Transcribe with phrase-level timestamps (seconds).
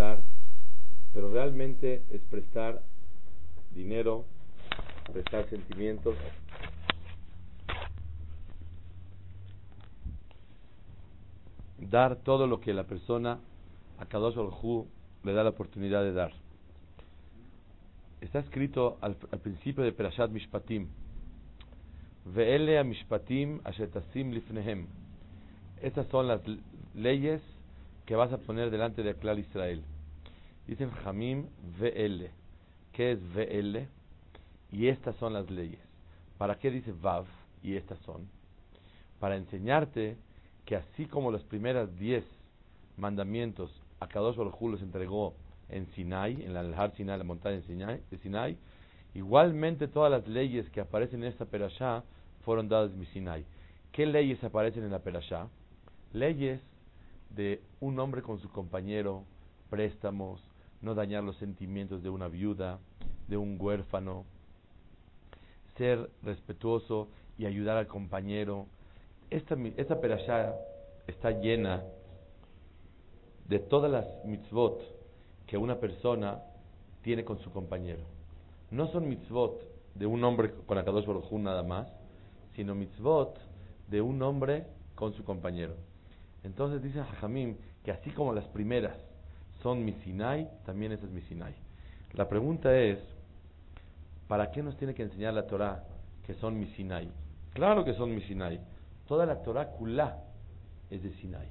[0.00, 0.22] Prestar,
[1.12, 2.82] pero realmente es prestar
[3.74, 4.24] dinero,
[5.12, 6.16] prestar sentimientos.
[11.78, 13.40] Dar todo lo que la persona
[13.98, 14.86] a Kadosh Baruj
[15.24, 16.32] le da la oportunidad de dar.
[18.22, 20.88] Está escrito al, principio de Perashat Mishpatim.
[22.24, 24.86] Ve'ele a Mishpatim ashetasim lifnehem.
[25.82, 26.40] Estas son las
[26.94, 27.42] leyes
[28.06, 29.82] que vas a poner delante de Klal Israel.
[30.70, 31.46] Dicen Jamim
[31.80, 32.30] VL.
[32.92, 33.88] ¿Qué es VL?
[34.70, 35.80] Y estas son las leyes.
[36.38, 37.24] ¿Para qué dice Vav?
[37.60, 38.28] Y estas son.
[39.18, 40.16] Para enseñarte
[40.64, 42.24] que así como los primeros diez
[42.96, 45.34] mandamientos a Kadosh Baruj los entregó
[45.70, 48.56] en Sinai, en la Har Sinai, la montaña de Sinai, de Sinai,
[49.14, 52.04] igualmente todas las leyes que aparecen en esta perashá
[52.44, 53.44] fueron dadas en Sinai.
[53.90, 55.48] ¿Qué leyes aparecen en la perashá?
[56.12, 56.60] Leyes
[57.30, 59.24] de un hombre con su compañero,
[59.68, 60.40] préstamos,
[60.80, 62.78] no dañar los sentimientos de una viuda,
[63.28, 64.24] de un huérfano,
[65.76, 68.66] ser respetuoso y ayudar al compañero.
[69.30, 70.54] Esta, esta perashá
[71.06, 71.82] está llena
[73.48, 74.80] de todas las mitzvot
[75.46, 76.42] que una persona
[77.02, 78.02] tiene con su compañero.
[78.70, 79.60] No son mitzvot
[79.94, 81.88] de un hombre con Akadosh Baruj nada más,
[82.54, 83.38] sino mitzvot
[83.88, 85.74] de un hombre con su compañero.
[86.44, 88.96] Entonces dice Jajamim que así como las primeras
[89.62, 91.54] son mi Sinai, también esa es mi Sinai.
[92.14, 92.98] La pregunta es,
[94.28, 95.84] ¿para qué nos tiene que enseñar la Torah
[96.26, 97.10] que son mi Sinai?
[97.52, 98.60] Claro que son mi Sinai.
[99.06, 100.22] Toda la Torah kulá
[100.90, 101.48] es de Sinai.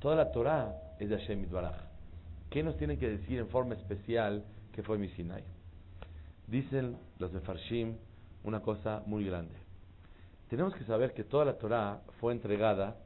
[0.00, 1.76] Toda la Torah es de Hashem Itbaraj.
[2.50, 5.42] ¿Qué nos tiene que decir en forma especial que fue mi Sinai?
[6.46, 7.96] Dicen los de Farshim
[8.44, 9.54] una cosa muy grande.
[10.48, 12.96] Tenemos que saber que toda la Torah fue entregada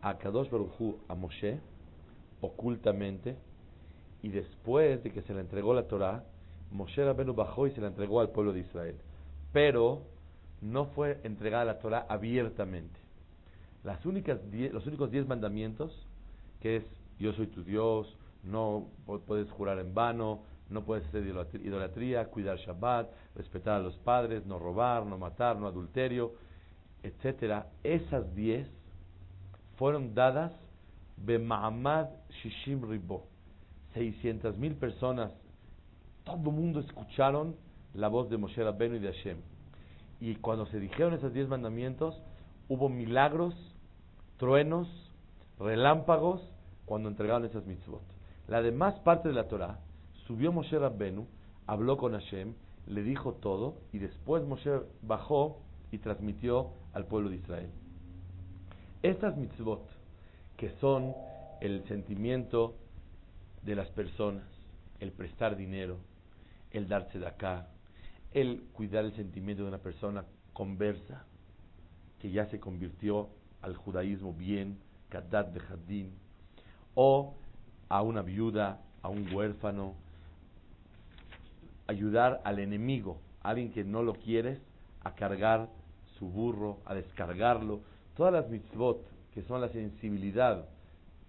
[0.00, 1.58] a Kadosh Baruj a Moshe
[2.40, 3.36] ocultamente
[4.22, 6.24] y después de que se le entregó la Torah,
[6.70, 8.96] Moshe Rabenu bajó y se la entregó al pueblo de Israel.
[9.52, 10.02] Pero
[10.60, 12.98] no fue entregada la Torah abiertamente.
[13.84, 15.92] Las únicas los únicos diez mandamientos,
[16.60, 16.84] que es
[17.18, 18.86] yo soy tu Dios, no
[19.26, 24.58] puedes jurar en vano, no puedes hacer idolatría, cuidar Shabbat, respetar a los padres, no
[24.58, 26.32] robar, no matar, no adulterio,
[27.02, 27.66] etcétera.
[27.82, 28.68] Esas diez
[29.76, 30.52] fueron dadas
[31.16, 32.08] Bema'amad
[32.42, 33.31] Shishim Ribo.
[33.94, 35.32] 600 mil personas,
[36.24, 37.56] todo el mundo escucharon
[37.94, 39.38] la voz de Moshe Rabbeinu y de Hashem.
[40.20, 42.20] Y cuando se dijeron esos diez mandamientos,
[42.68, 43.54] hubo milagros,
[44.38, 44.88] truenos,
[45.58, 46.40] relámpagos,
[46.86, 48.02] cuando entregaron esas mitzvot.
[48.48, 49.78] La demás parte de la Torah,
[50.26, 51.26] subió Moshe Rabbeinu,
[51.66, 52.54] habló con Hashem,
[52.86, 55.60] le dijo todo, y después Moshe bajó
[55.90, 57.70] y transmitió al pueblo de Israel.
[59.02, 59.82] Estas mitzvot,
[60.56, 61.14] que son
[61.60, 62.74] el sentimiento
[63.62, 64.44] de las personas,
[65.00, 65.98] el prestar dinero,
[66.70, 67.68] el darse de acá,
[68.32, 71.24] el cuidar el sentimiento de una persona conversa,
[72.20, 73.28] que ya se convirtió
[73.60, 74.78] al judaísmo bien,
[75.08, 76.12] kadat de jardín,
[76.94, 77.34] o
[77.88, 79.94] a una viuda, a un huérfano,
[81.86, 84.58] ayudar al enemigo, a alguien que no lo quieres,
[85.02, 85.68] a cargar
[86.18, 87.80] su burro, a descargarlo,
[88.16, 89.00] Todas las mitzvot,
[89.32, 90.66] que son la sensibilidad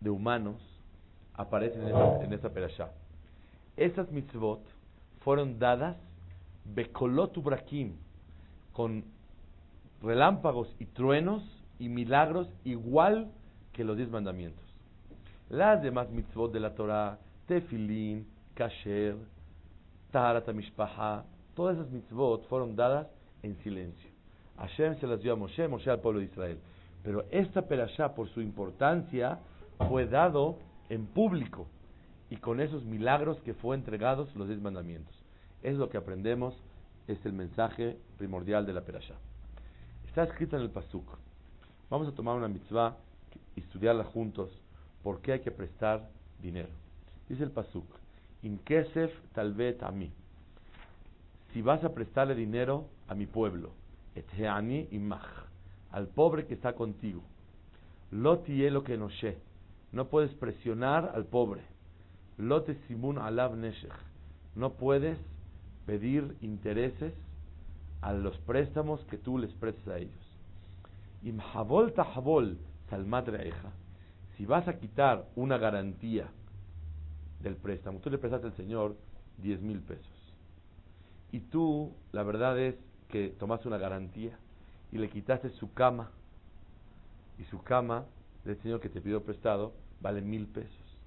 [0.02, 0.62] de humanos,
[1.36, 2.92] aparecen en esta, en esta perashá.
[3.78, 4.62] Esas mitzvot
[5.24, 5.98] fueron dadas
[6.66, 7.94] bekolot ubrakim,
[8.72, 9.04] con
[10.02, 11.44] relámpagos y truenos
[11.80, 13.32] y milagros igual
[13.72, 14.64] que los diez mandamientos.
[15.50, 19.16] Las demás mitzvot de la Torah, tefilin, kasher,
[20.12, 21.26] taharat mishpaha,
[21.56, 23.08] todas esas mitzvot fueron dadas
[23.42, 24.10] en silencio.
[24.58, 26.60] Hashem se las dio a Moshe, Moshe al pueblo de Israel.
[27.04, 29.40] Pero esta perashá, por su importancia,
[29.90, 30.58] fue dado
[30.90, 31.68] en público
[32.30, 35.16] y con esos milagros que fue entregados los diez mandamientos.
[35.62, 36.56] Es lo que aprendemos,
[37.08, 39.16] es el mensaje primordial de la perashá.
[40.08, 41.06] Está escrito en el pasuk.
[41.90, 42.98] Vamos a tomar una mitzvah
[43.56, 44.50] y estudiarla juntos.
[45.04, 46.10] ¿Por qué hay que prestar
[46.42, 46.70] dinero?
[47.30, 47.86] Dice el pasuk.
[48.44, 50.12] In kesef talvet a mí.
[51.54, 53.72] Si vas a prestarle dinero a mi pueblo,
[54.16, 54.26] et
[54.92, 55.26] imach
[55.92, 57.22] al pobre que está contigo.
[58.12, 59.38] Loti lo que sé.
[59.94, 61.62] No puedes presionar al pobre.
[62.38, 63.94] Lote simun alav neshech.
[64.56, 65.18] No puedes
[65.86, 67.14] pedir intereses
[68.02, 70.38] a los préstamos que tú les prestas a ellos.
[71.24, 72.58] Imhabol tahabol
[72.90, 73.54] salmadre
[74.36, 76.28] Si vas a quitar una garantía
[77.42, 78.96] del préstamo, tú le prestaste al Señor
[79.38, 80.34] 10 mil pesos.
[81.32, 82.76] Y tú, la verdad es
[83.10, 84.38] que tomaste una garantía
[84.92, 86.10] y le quitaste su cama.
[87.38, 88.06] Y su cama
[88.44, 90.98] del Señor que te pidió prestado vale mil pesos.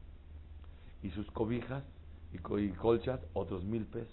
[1.02, 1.84] Y sus cobijas
[2.32, 2.38] y,
[2.70, 4.10] colchas otros mil pesos.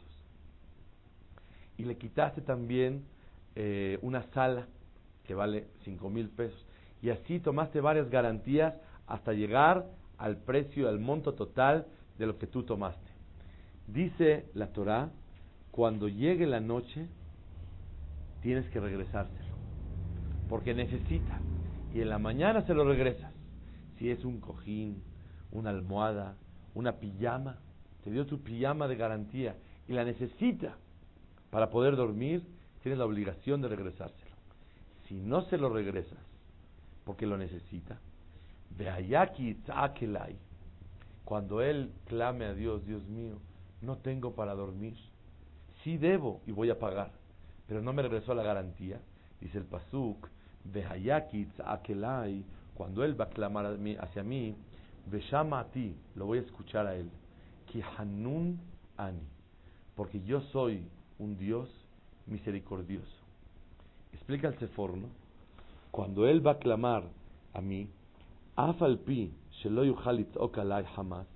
[1.77, 3.03] Y le quitaste también
[3.55, 4.67] eh, una sala
[5.23, 6.63] que vale cinco mil pesos.
[7.01, 8.75] Y así tomaste varias garantías
[9.07, 9.87] hasta llegar
[10.17, 11.87] al precio, al monto total
[12.19, 13.11] de lo que tú tomaste.
[13.87, 15.09] Dice la Torah,
[15.71, 17.07] cuando llegue la noche,
[18.41, 19.55] tienes que regresárselo,
[20.47, 21.39] porque necesita.
[21.93, 23.32] Y en la mañana se lo regresas.
[24.03, 25.01] Si es un cojín,
[25.49, 26.35] una almohada,
[26.73, 27.59] una pijama,
[28.03, 29.55] te dio tu pijama de garantía
[29.87, 30.75] y la necesita.
[31.49, 32.45] Para poder dormir,
[32.81, 34.35] tienes la obligación de regresárselo.
[35.07, 36.19] Si no se lo regresas,
[37.05, 37.97] porque lo necesita,
[38.77, 39.57] de ayaki
[41.23, 43.37] cuando él clame a Dios, Dios mío,
[43.79, 44.97] no tengo para dormir,
[45.81, 47.13] sí debo y voy a pagar,
[47.69, 48.99] pero no me regresó la garantía,
[49.39, 50.27] dice el Pasuk,
[50.65, 50.83] de
[51.63, 54.55] akelai, cuando él va a clamar hacia mí,
[55.31, 57.09] llama a ti, lo voy a escuchar a él,
[57.97, 58.59] hanun
[58.97, 59.21] ani,
[59.95, 60.87] porque yo soy
[61.19, 61.69] un Dios
[62.27, 63.23] misericordioso.
[64.13, 65.07] Explica el Seforno,
[65.91, 67.03] cuando él va a clamar
[67.53, 67.89] a mí,
[68.55, 69.33] afalpi
[70.95, 71.27] jamás,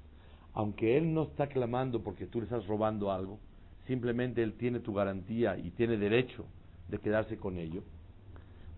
[0.54, 3.40] aunque él no está clamando porque tú le estás robando algo,
[3.86, 6.45] simplemente él tiene tu garantía y tiene derecho
[6.88, 7.83] de quedarse con ello,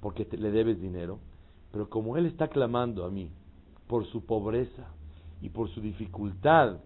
[0.02, 1.20] porque le debes dinero,
[1.72, 3.32] pero como él está clamando a mí
[3.88, 4.88] por su pobreza
[5.42, 6.80] y por su dificultad,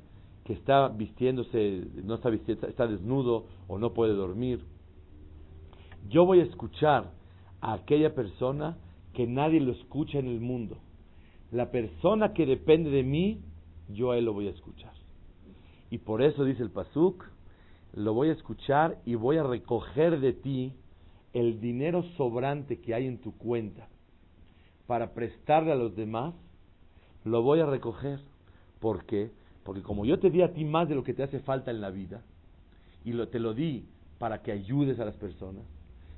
[0.43, 4.65] que está vistiéndose, no está vistiendo, está desnudo o no puede dormir,
[6.09, 7.11] yo voy a escuchar
[7.61, 8.77] a aquella persona
[9.13, 10.77] que nadie lo escucha en el mundo.
[11.51, 13.41] La persona que depende de mí,
[13.87, 14.91] yo a él lo voy a escuchar.
[15.89, 17.23] Y por eso dice el Pasuk,
[17.93, 20.73] lo voy a escuchar y voy a recoger de ti
[21.31, 23.87] el dinero sobrante que hay en tu cuenta
[24.87, 26.33] para prestarle a los demás,
[27.23, 28.19] lo voy a recoger.
[28.79, 29.31] ¿Por qué?
[29.63, 31.81] Porque como yo te di a ti más de lo que te hace falta en
[31.81, 32.21] la vida,
[33.05, 33.85] y lo, te lo di
[34.19, 35.63] para que ayudes a las personas,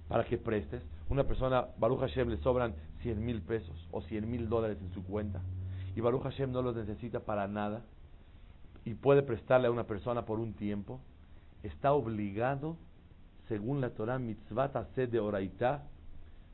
[0.07, 4.49] para que prestes, una persona, Baruch Hashem, le sobran 100 mil pesos o 100 mil
[4.49, 5.41] dólares en su cuenta,
[5.95, 7.83] y Baruch Hashem no los necesita para nada,
[8.83, 10.99] y puede prestarle a una persona por un tiempo,
[11.63, 12.77] está obligado,
[13.47, 15.83] según la Torah, mitzvah de oraitá,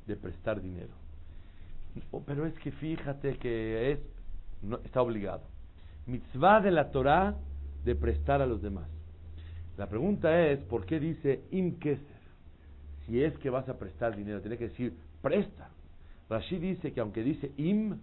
[0.07, 1.00] de prestar dinero.
[2.25, 3.99] Pero es que fíjate que es,
[4.61, 5.41] no, está obligado.
[6.05, 7.35] Mitzvah de la Torah
[7.83, 8.89] de prestar a los demás.
[9.77, 11.75] La pregunta es, ¿por qué dice im
[13.05, 15.69] Si es que vas a prestar dinero, tiene que decir presta.
[16.29, 17.97] Rashi dice que aunque dice im,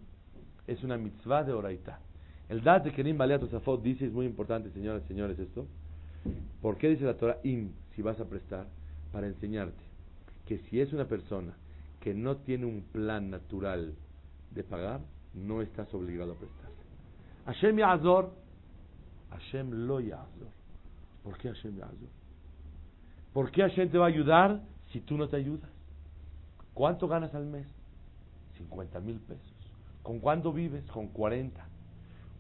[0.67, 2.01] es una mitzvah de oraita.
[2.49, 5.67] El dat de Kerim Baleat Tosafot dice, es muy importante, señoras y señores, esto.
[6.61, 8.67] ¿Por qué dice la Torah im si vas a prestar?
[9.13, 9.89] Para enseñarte
[10.47, 11.53] que si es una persona
[12.09, 13.95] que no tiene un plan natural
[14.51, 15.03] de pagar,
[15.35, 16.75] no estás obligado a prestarle.
[17.45, 18.33] Hashem Yazor,
[19.29, 20.49] Hashem lo Yazor.
[21.23, 22.09] ¿Por qué Hashem Yazor?
[23.35, 25.69] ¿Por qué Hashem te va a ayudar si tú no te ayudas?
[26.73, 27.67] ¿Cuánto ganas al mes?
[28.57, 29.75] 50 mil pesos.
[30.03, 30.91] ¿Con cuánto vives?
[30.91, 31.63] Con 40.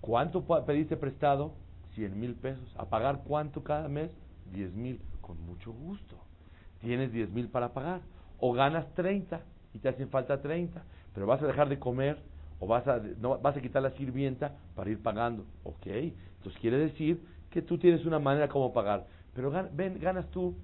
[0.00, 1.52] ¿Cuánto pediste prestado?
[1.94, 2.74] 100 mil pesos.
[2.78, 4.10] ¿A pagar cuánto cada mes?
[4.50, 4.98] 10 mil.
[5.20, 6.16] Con mucho gusto.
[6.80, 8.00] Tienes 10 mil para pagar
[8.40, 9.42] o ganas 30
[9.74, 10.82] y te hacen falta 30,
[11.14, 12.18] pero vas a dejar de comer
[12.60, 15.44] o vas a, no, vas a quitar la sirvienta para ir pagando.
[15.64, 20.54] Ok, entonces quiere decir que tú tienes una manera como pagar, pero ganas tú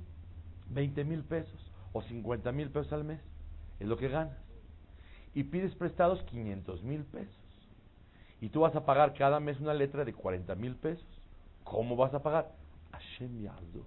[0.71, 3.21] 20 mil pesos o 50 mil pesos al mes,
[3.79, 4.37] es lo que ganas.
[5.35, 7.35] Y pides prestados 500 mil pesos.
[8.41, 11.07] Y tú vas a pagar cada mes una letra de 40 mil pesos.
[11.65, 12.53] ¿Cómo vas a pagar?
[12.93, 13.85] Hashem Yazor.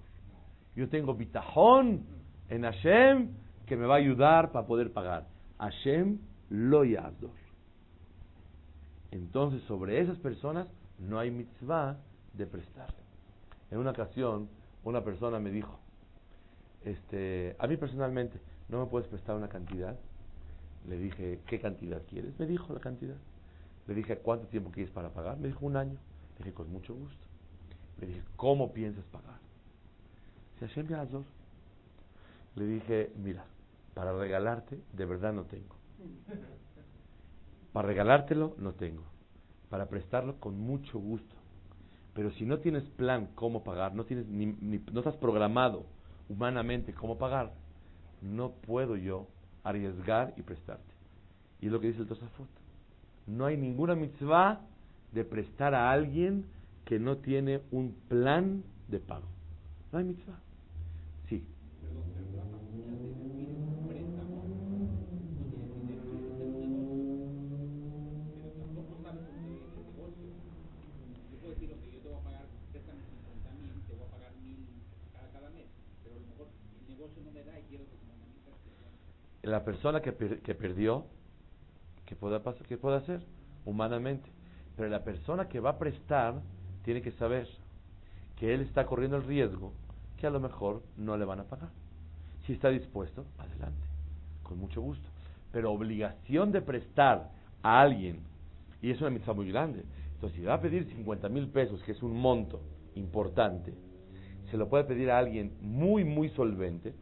[0.75, 2.05] Yo tengo bitajón
[2.49, 3.29] en Hashem
[3.67, 5.27] que me va a ayudar para poder pagar.
[5.59, 6.19] Hashem
[6.49, 7.31] lo yador.
[9.11, 11.97] Entonces, sobre esas personas no hay mitzvah
[12.33, 12.93] de prestar.
[13.69, 14.49] En una ocasión,
[14.83, 15.79] una persona me dijo,
[16.85, 19.97] este, a mí personalmente, ¿no me puedes prestar una cantidad?
[20.87, 22.39] Le dije, ¿qué cantidad quieres?
[22.39, 23.17] Me dijo la cantidad.
[23.87, 25.37] Le dije, ¿cuánto tiempo quieres para pagar?
[25.37, 25.97] Me dijo, un año.
[26.37, 27.27] Le dije, con mucho gusto.
[27.99, 29.39] Le dije, ¿cómo piensas pagar?
[30.53, 31.23] Dice, Hashem.
[32.55, 33.43] Le dije, mira,
[33.97, 35.75] para regalarte, de verdad no tengo.
[37.73, 39.01] Para regalártelo, no tengo.
[39.71, 41.35] Para prestarlo, con mucho gusto.
[42.13, 45.87] Pero si no tienes plan cómo pagar, no, tienes ni, no estás programado
[46.29, 47.53] humanamente cómo pagar,
[48.21, 49.25] no puedo yo
[49.63, 50.93] arriesgar y prestarte.
[51.59, 52.49] Y es lo que dice el Tosafot.
[53.25, 54.61] No hay ninguna mitzvah
[55.11, 56.45] de prestar a alguien
[56.85, 59.25] que no tiene un plan de pago.
[59.91, 60.39] No hay mitzvah.
[79.51, 81.05] La persona que, que perdió,
[82.05, 83.21] ¿qué puede, ¿qué puede hacer?
[83.65, 84.29] Humanamente.
[84.75, 86.41] Pero la persona que va a prestar
[86.83, 87.47] tiene que saber
[88.37, 89.73] que él está corriendo el riesgo
[90.17, 91.69] que a lo mejor no le van a pagar.
[92.45, 93.85] Si está dispuesto, adelante,
[94.43, 95.07] con mucho gusto.
[95.51, 97.29] Pero obligación de prestar
[97.61, 98.19] a alguien,
[98.81, 99.83] y es una amistad muy grande.
[100.15, 102.61] Entonces, si va a pedir 50 mil pesos, que es un monto
[102.95, 103.73] importante,
[104.49, 106.93] se lo puede pedir a alguien muy, muy solvente,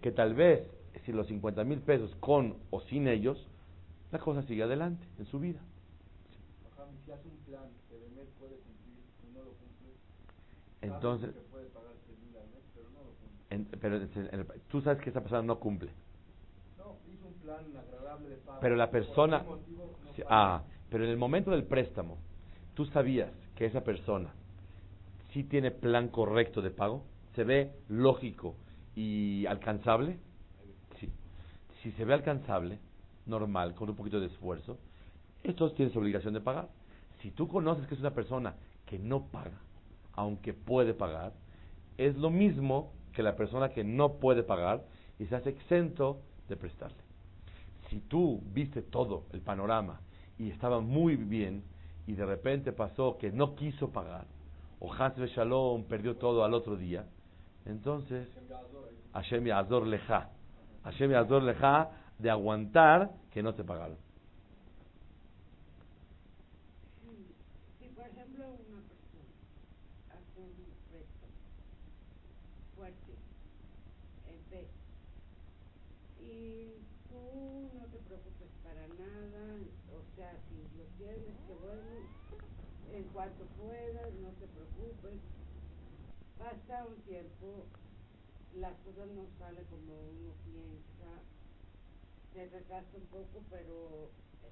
[0.00, 0.66] que tal vez
[1.00, 3.46] si los 50 mil pesos con o sin ellos,
[4.10, 5.60] la cosa sigue adelante en su vida.
[10.80, 11.34] Entonces,
[13.80, 14.00] pero
[14.68, 15.90] tú sabes que esa persona no cumple.
[18.60, 19.44] Pero la persona,
[20.28, 22.18] ah, pero en el momento del préstamo,
[22.74, 24.32] tú sabías que esa persona
[25.32, 28.54] sí tiene plan correcto de pago, se ve lógico
[28.94, 30.18] y alcanzable
[31.82, 32.78] si se ve alcanzable,
[33.26, 34.78] normal, con un poquito de esfuerzo,
[35.42, 36.68] entonces tienes obligación de pagar.
[37.20, 38.54] Si tú conoces que es una persona
[38.86, 39.58] que no paga,
[40.14, 41.32] aunque puede pagar,
[41.98, 44.84] es lo mismo que la persona que no puede pagar
[45.18, 46.96] y se hace exento de prestarle.
[47.90, 50.00] Si tú viste todo el panorama
[50.38, 51.62] y estaba muy bien
[52.06, 54.26] y de repente pasó que no quiso pagar,
[54.80, 57.04] o Hasbe Shalom perdió todo al otro día,
[57.66, 58.28] entonces
[59.12, 60.30] Hashem Azor Leja
[60.84, 63.96] Hashem Azor Leja de aguantar que no te pagaron.
[67.78, 69.32] Si, por ejemplo, una persona
[70.10, 71.26] hace un reto
[72.76, 73.14] fuerte,
[74.26, 74.68] en vez,
[76.20, 76.74] y
[77.08, 79.58] tú no te preocupes para nada,
[79.94, 81.82] o sea, si lo tienes, que bueno,
[82.92, 85.20] en cuanto puedas, no te preocupes.
[86.38, 87.66] Pasa un tiempo
[88.56, 91.22] las cosas no salen como uno piensa,
[92.32, 94.10] se retrasa un poco, pero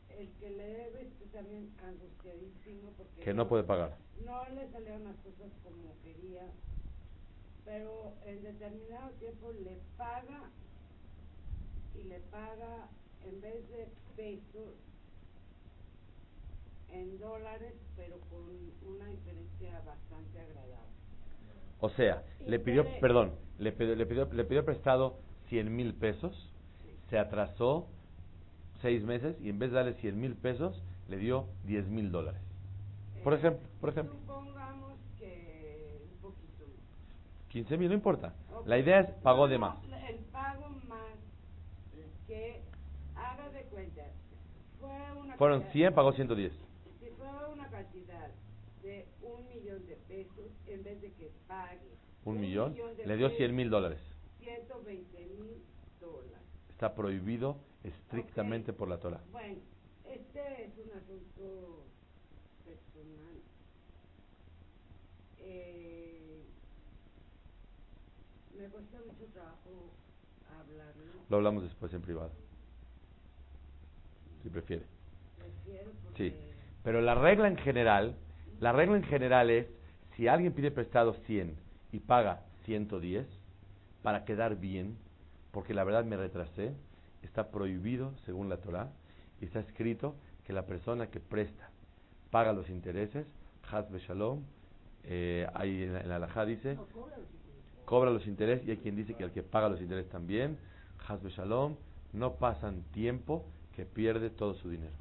[0.09, 3.21] el que le debe está también angustiadísimo porque...
[3.21, 3.97] Que no, puede pagar.
[4.25, 6.47] No le salieron las cosas como quería,
[7.64, 10.50] pero en determinado tiempo le paga
[11.95, 12.88] y le paga
[13.25, 14.75] en vez de pesos
[16.88, 21.00] en dólares, pero con una diferencia bastante agradable.
[21.80, 25.18] O sea, le pidió, perdón, le pidió, le pidió, le pidió prestado
[25.49, 26.50] 100 mil pesos,
[27.08, 27.88] se atrasó
[28.82, 32.40] seis meses y en vez de darle 100 mil pesos, le dio 10 mil dólares.
[33.25, 34.14] Por ejemplo, por ejemplo.
[34.20, 36.64] Supongamos que un poquito
[37.49, 38.34] 15 mil, no importa.
[38.66, 39.76] La idea es pagó de más.
[40.08, 41.16] El pago más
[42.26, 42.62] que
[43.16, 44.02] haga de cuenta.
[44.80, 46.52] Fue una Fueron 100, pagó 110.
[47.00, 48.28] Si fue una cantidad
[48.82, 53.54] de un millón de pesos, en vez de que pague un, millón, le dio 100
[53.54, 54.00] mil dólares.
[54.40, 55.62] 120 mil
[56.00, 56.46] dólares.
[56.68, 59.20] Está prohibido estrictamente por la Torah.
[59.32, 59.58] Bueno,
[60.06, 61.84] este es un asunto
[62.64, 63.36] personal.
[65.38, 66.42] Eh,
[68.58, 69.90] me cuesta mucho trabajo
[70.60, 71.12] hablarlo.
[71.30, 72.30] Lo hablamos después en privado.
[74.42, 74.84] Si prefiere.
[75.38, 76.34] Prefiero Sí,
[76.84, 78.14] pero la regla en general
[78.60, 79.66] la regla en general es,
[80.16, 81.54] si alguien pide prestado 100
[81.92, 83.26] y paga 110,
[84.02, 84.96] para quedar bien,
[85.50, 86.72] porque la verdad me retrasé,
[87.22, 88.90] está prohibido según la Torah,
[89.40, 90.14] y está escrito
[90.46, 91.70] que la persona que presta
[92.30, 93.26] paga los intereses,
[93.70, 94.42] Hazbe Shalom,
[95.04, 96.78] eh, ahí en, la halajá dice,
[97.84, 100.58] cobra los intereses, y hay quien dice que el que paga los intereses también,
[101.06, 101.76] Hazbe Shalom,
[102.12, 104.92] no pasan tiempo que pierde todo su dinero.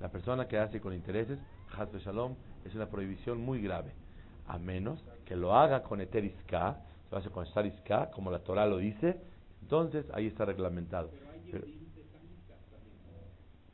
[0.00, 1.38] La persona que hace con intereses,
[1.76, 3.92] Hazbe Shalom, es una prohibición muy grave,
[4.46, 6.78] a menos que lo haga con eteriska,
[7.10, 9.20] lo hace con stariska, como la Torah lo dice,
[9.62, 11.10] entonces ahí está reglamentado.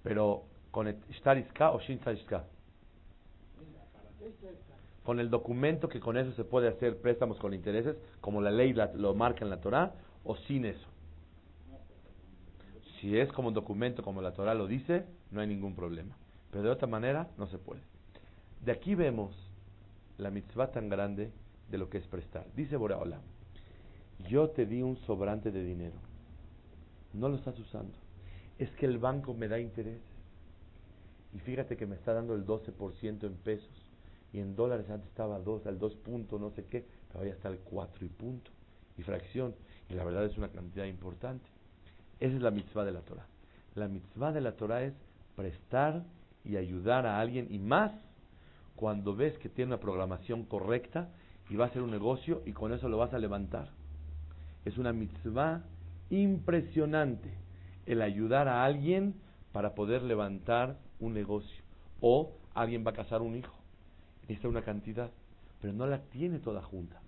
[0.02, 2.00] Pero, con stariska o shin
[5.04, 8.72] con el documento que con eso se puede hacer préstamos con intereses, como la ley
[8.72, 9.92] lo marca en la Torah,
[10.24, 10.88] o sin eso.
[13.00, 16.16] Si es como un documento, como la Torah lo dice, no hay ningún problema.
[16.52, 17.80] Pero de otra manera, no se puede.
[18.64, 19.34] De aquí vemos
[20.22, 21.30] la mitzvah tan grande
[21.70, 22.46] de lo que es prestar.
[22.54, 23.20] Dice Borahola,
[24.28, 25.96] yo te di un sobrante de dinero.
[27.12, 27.92] No lo estás usando.
[28.58, 30.00] Es que el banco me da interés.
[31.34, 33.90] Y fíjate que me está dando el 12% en pesos.
[34.32, 37.48] Y en dólares antes estaba 2, al 2 punto, no sé qué, pero ya está
[37.48, 38.50] el 4 y punto.
[38.96, 39.54] Y fracción.
[39.90, 41.44] Y la verdad es una cantidad importante.
[42.20, 43.26] Esa es la mitzvah de la Torah.
[43.74, 44.94] La mitzvah de la Torah es
[45.36, 46.04] prestar
[46.44, 47.48] y ayudar a alguien.
[47.50, 47.92] Y más
[48.76, 51.10] cuando ves que tiene una programación correcta
[51.48, 53.68] y va a hacer un negocio y con eso lo vas a levantar.
[54.64, 55.62] Es una mitzvah
[56.10, 57.30] impresionante
[57.86, 59.14] el ayudar a alguien
[59.52, 61.62] para poder levantar un negocio.
[62.00, 63.54] O alguien va a casar un hijo.
[64.22, 65.10] Necesita una cantidad,
[65.60, 67.00] pero no la tiene toda junta.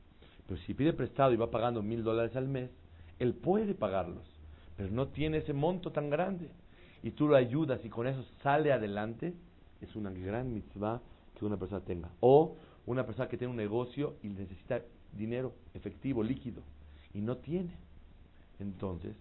[0.47, 2.71] Pero si pide prestado y va pagando mil dólares al mes,
[3.18, 4.25] él puede pagarlos,
[4.76, 6.49] pero no tiene ese monto tan grande.
[7.02, 9.35] Y tú lo ayudas y con eso sale adelante,
[9.80, 11.00] es una gran mitzvah
[11.38, 12.10] que una persona tenga.
[12.20, 16.62] O una persona que tiene un negocio y necesita dinero efectivo, líquido,
[17.12, 17.76] y no tiene.
[18.58, 19.16] Entonces,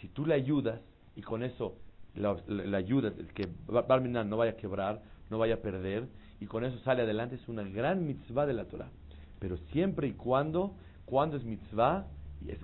[0.00, 0.80] si tú le ayudas
[1.14, 1.76] y con eso
[2.14, 6.08] le ayudas, que Barminan no vaya a quebrar, no vaya a perder,
[6.40, 8.90] y con eso sale adelante, es una gran mitzvah de la Torah.
[9.38, 12.06] Pero siempre y cuando, cuando es mitzvah,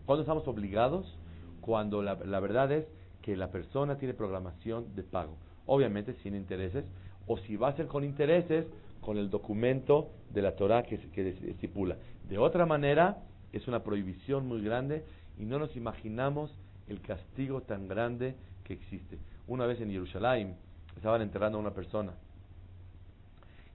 [0.06, 1.18] cuando estamos obligados,
[1.60, 2.86] cuando la, la verdad es
[3.20, 5.36] que la persona tiene programación de pago.
[5.66, 6.84] Obviamente sin intereses,
[7.26, 8.66] o si va a ser con intereses,
[9.02, 11.98] con el documento de la Torah que, que estipula.
[12.28, 13.18] De otra manera,
[13.52, 15.04] es una prohibición muy grande
[15.38, 16.50] y no nos imaginamos
[16.88, 19.18] el castigo tan grande que existe.
[19.46, 20.56] Una vez en Jerusalén
[20.96, 22.14] estaban enterrando a una persona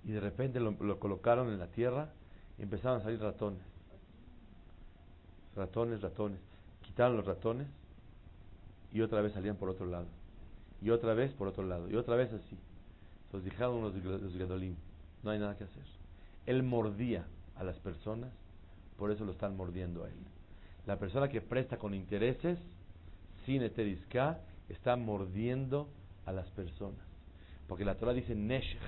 [0.05, 2.09] y de repente lo, lo colocaron en la tierra
[2.57, 3.61] y empezaron a salir ratones.
[5.55, 6.39] Ratones, ratones.
[6.81, 7.67] Quitaron los ratones
[8.93, 10.07] y otra vez salían por otro lado.
[10.81, 11.89] Y otra vez por otro lado.
[11.89, 12.57] Y otra vez así.
[13.25, 14.33] Entonces dijeron los, los
[15.23, 15.83] no hay nada que hacer.
[16.45, 17.25] Él mordía
[17.55, 18.31] a las personas,
[18.97, 20.15] por eso lo están mordiendo a él.
[20.85, 22.57] La persona que presta con intereses,
[23.45, 25.89] sin eteriská, está mordiendo
[26.25, 27.05] a las personas.
[27.67, 28.79] Porque la Torah dice Neshech.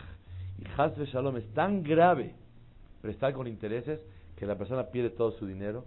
[0.60, 2.34] Y Hazbe Shalom es tan grave
[3.02, 4.00] prestar con intereses
[4.36, 5.86] que la persona pierde todo su dinero.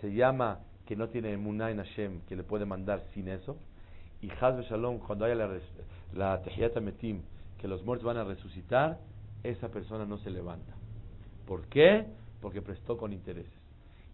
[0.00, 3.56] Se llama que no tiene emunah en Hashem, que le puede mandar sin eso.
[4.20, 5.58] Y Hazbe Shalom, cuando haya la,
[6.14, 7.22] la Metim,
[7.58, 8.98] que los muertos van a resucitar,
[9.42, 10.72] esa persona no se levanta.
[11.46, 12.06] ¿Por qué?
[12.40, 13.52] Porque prestó con intereses.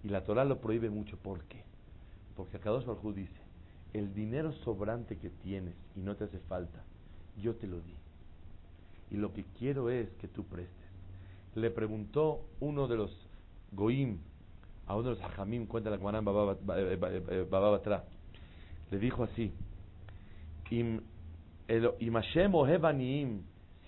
[0.02, 1.16] Y la Torah lo prohíbe mucho.
[1.16, 1.62] ¿Por qué?
[2.36, 3.40] Porque Akadosh Baruj dice,
[3.92, 6.82] el dinero sobrante que tienes y no te hace falta,
[7.40, 7.94] yo te lo di.
[9.10, 10.76] Y lo que quiero es que tú prestes.
[11.54, 13.10] Le preguntó uno de los
[13.72, 14.18] Goim
[14.86, 18.04] a uno de los Hajamim, cuenta la Guanán Bababatra,
[18.90, 19.52] le dijo así,
[20.70, 21.02] Im
[21.68, 22.52] Hashem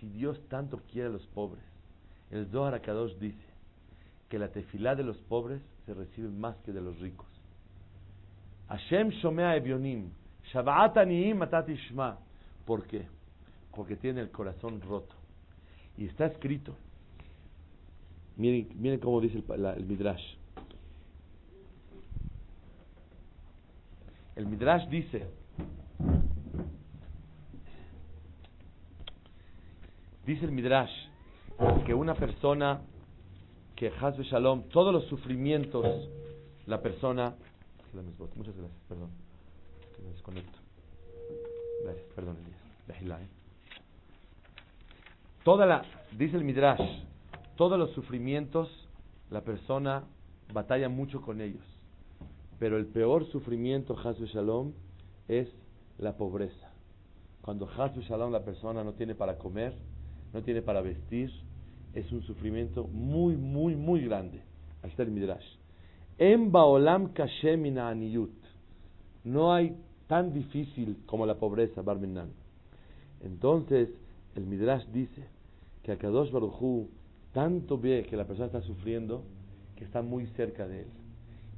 [0.01, 1.63] si Dios tanto quiere a los pobres,
[2.31, 3.45] el Zohar Akadosh dice
[4.29, 7.27] que la tefilá de los pobres se recibe más que de los ricos.
[8.69, 10.11] Hashem Shomea Ebionim,
[10.53, 12.19] Shabbat Aniim Shma.
[12.65, 13.07] ¿Por qué?
[13.75, 15.15] Porque tiene el corazón roto.
[15.99, 16.75] Y está escrito,
[18.37, 20.37] miren, miren cómo dice el, el Midrash.
[24.37, 25.29] El Midrash dice,
[30.27, 30.93] Dice el Midrash
[31.87, 32.83] que una persona
[33.77, 35.87] que Hazbe Shalom, todos los sufrimientos,
[36.67, 37.35] la persona.
[38.37, 39.11] Muchas gracias, perdón.
[40.05, 40.59] Me desconecto.
[41.85, 42.37] Gracias, perdón,
[42.99, 43.21] Elías.
[43.21, 43.29] ¿eh?
[45.45, 45.83] Toda la,
[46.17, 47.03] dice el Midrash,
[47.57, 48.69] todos los sufrimientos,
[49.31, 50.05] la persona
[50.53, 51.65] batalla mucho con ellos.
[52.59, 54.73] Pero el peor sufrimiento, Hazbe Shalom,
[55.29, 55.49] es
[55.99, 56.71] la pobreza.
[57.41, 59.75] Cuando Hazbe Shalom la persona no tiene para comer,
[60.33, 61.31] no tiene para vestir,
[61.95, 64.43] es un sufrimiento muy, muy, muy grande.
[64.83, 65.45] Ahí está el Midrash.
[66.19, 68.31] En Baolam Kashemina Aniyut.
[69.25, 72.31] No hay tan difícil como la pobreza, Barminan.
[73.23, 73.89] Entonces,
[74.35, 75.25] el Midrash dice
[75.83, 76.89] que a Kadosh Baruchu
[77.33, 79.23] tanto ve que la persona está sufriendo
[79.77, 80.89] que está muy cerca de él.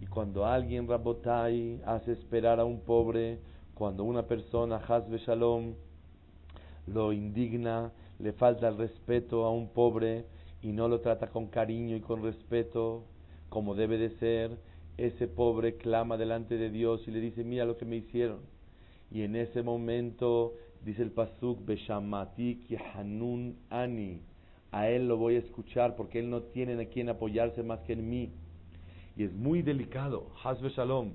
[0.01, 3.39] Y cuando alguien, Rabotai, hace esperar a un pobre,
[3.75, 5.75] cuando una persona, Hazbe Shalom,
[6.87, 10.25] lo indigna, le falta el respeto a un pobre
[10.63, 13.03] y no lo trata con cariño y con respeto
[13.49, 14.57] como debe de ser,
[14.97, 18.39] ese pobre clama delante de Dios y le dice, mira lo que me hicieron.
[19.11, 20.55] Y en ese momento,
[20.85, 24.21] dice el Pasuk, Beshamati Hanun Ani,
[24.71, 27.93] a él lo voy a escuchar porque él no tiene a quien apoyarse más que
[27.95, 28.31] en mí.
[29.17, 31.11] Y es muy delicado, Hasbe Shalom,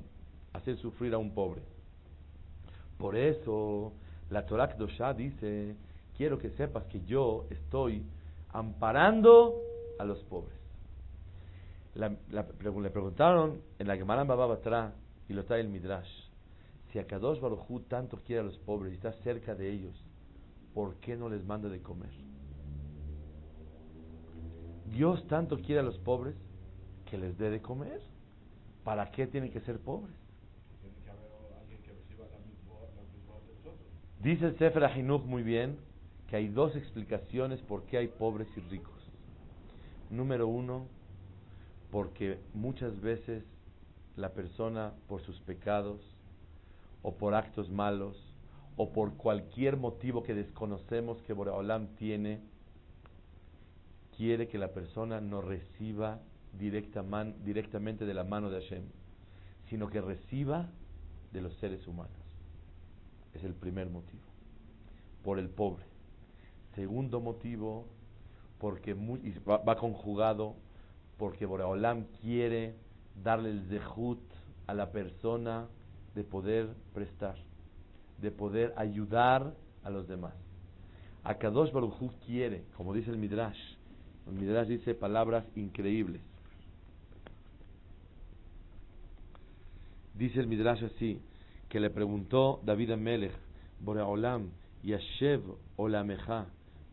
[0.54, 1.62] hacer sufrir a un pobre.
[3.00, 3.94] Por eso
[4.30, 5.76] la Torah Kedoshá dice,
[6.18, 8.04] quiero que sepas que yo estoy
[8.50, 9.62] amparando
[10.00, 10.58] a los pobres.
[11.94, 14.94] Le preguntaron en la Gemara Baba Batra
[15.30, 16.10] y lo el Midrash,
[16.92, 19.96] si Akadosh Baruj tanto quiere a los pobres y está cerca de ellos,
[20.74, 22.12] ¿por qué no les manda de comer?
[24.92, 26.36] Dios tanto quiere a los pobres
[27.10, 28.02] que les dé de comer.
[28.84, 30.16] ¿Para qué tienen que ser pobres?
[34.22, 35.78] Dice el Sefer Ahinuch muy bien
[36.28, 38.94] que hay dos explicaciones por qué hay pobres y ricos.
[40.10, 40.86] Número uno,
[41.92, 43.44] porque muchas veces
[44.16, 46.02] la persona por sus pecados
[47.02, 48.18] o por actos malos
[48.76, 52.42] o por cualquier motivo que desconocemos que Boreolam tiene,
[54.16, 56.20] quiere que la persona no reciba
[56.54, 58.84] directamente de la mano de Hashem,
[59.70, 60.70] sino que reciba
[61.32, 62.12] de los seres humanos.
[63.34, 64.24] Es el primer motivo.
[65.24, 65.97] Por el pobre.
[66.78, 67.88] Segundo motivo,
[68.60, 70.54] porque va, conjugado,
[71.18, 72.76] porque Boreolam quiere
[73.24, 74.20] darle el zehut
[74.68, 75.66] a la persona
[76.14, 77.36] de poder prestar,
[78.22, 80.36] de poder ayudar a los demás.
[81.24, 81.96] Akadosh Baruj
[82.28, 83.58] quiere, como dice el Midrash,
[84.28, 86.22] el Midrash dice palabras increíbles.
[90.14, 91.20] Dice el Midrash así,
[91.70, 93.34] que le preguntó David Amelech,
[93.80, 94.52] Boreolam,
[94.84, 95.42] Yashev
[95.76, 96.46] Olameja,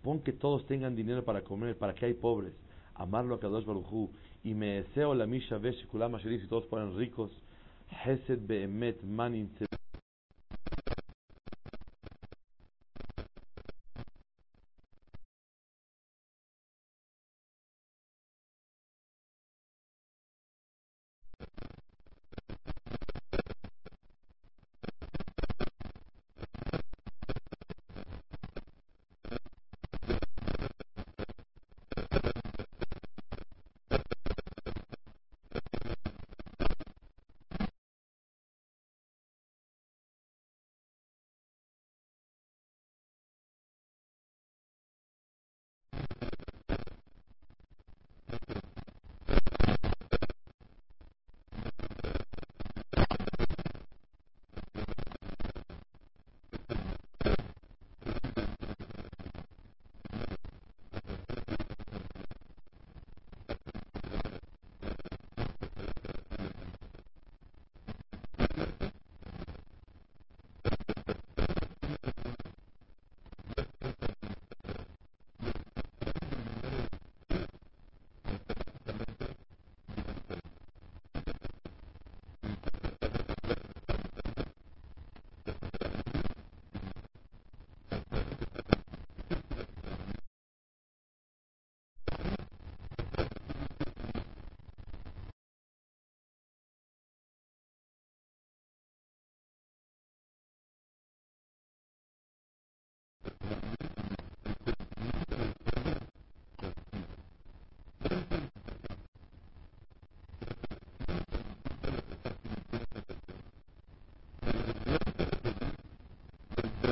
[0.05, 2.53] pon que todos tengan dinero para comer, para que hay pobres,
[2.95, 4.11] amarlo a Kadosh Baruchu,
[4.45, 5.59] y me deseo la misha
[5.91, 7.31] Kulam si todos fueran ricos,
[8.05, 9.49] Hesed Behemet Manin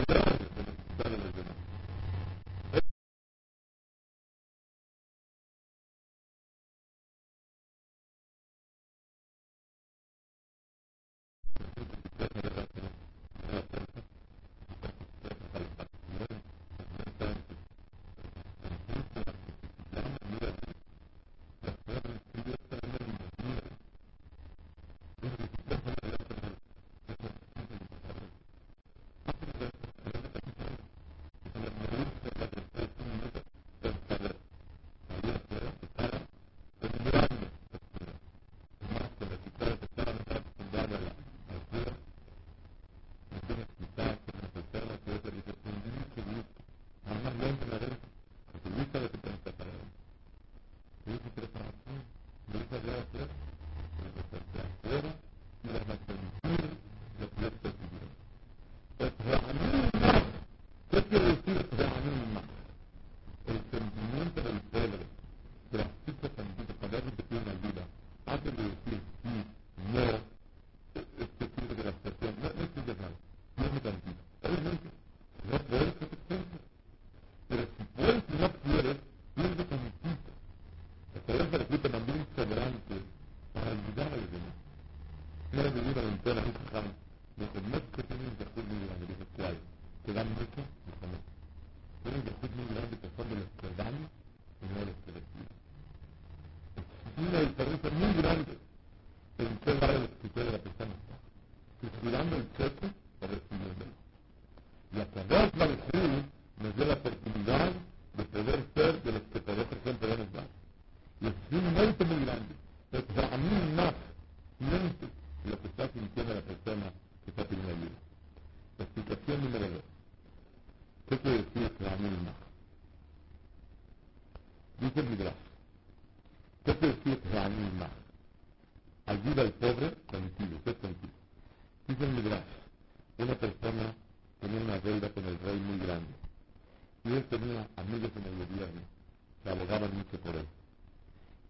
[0.06, 0.21] quiero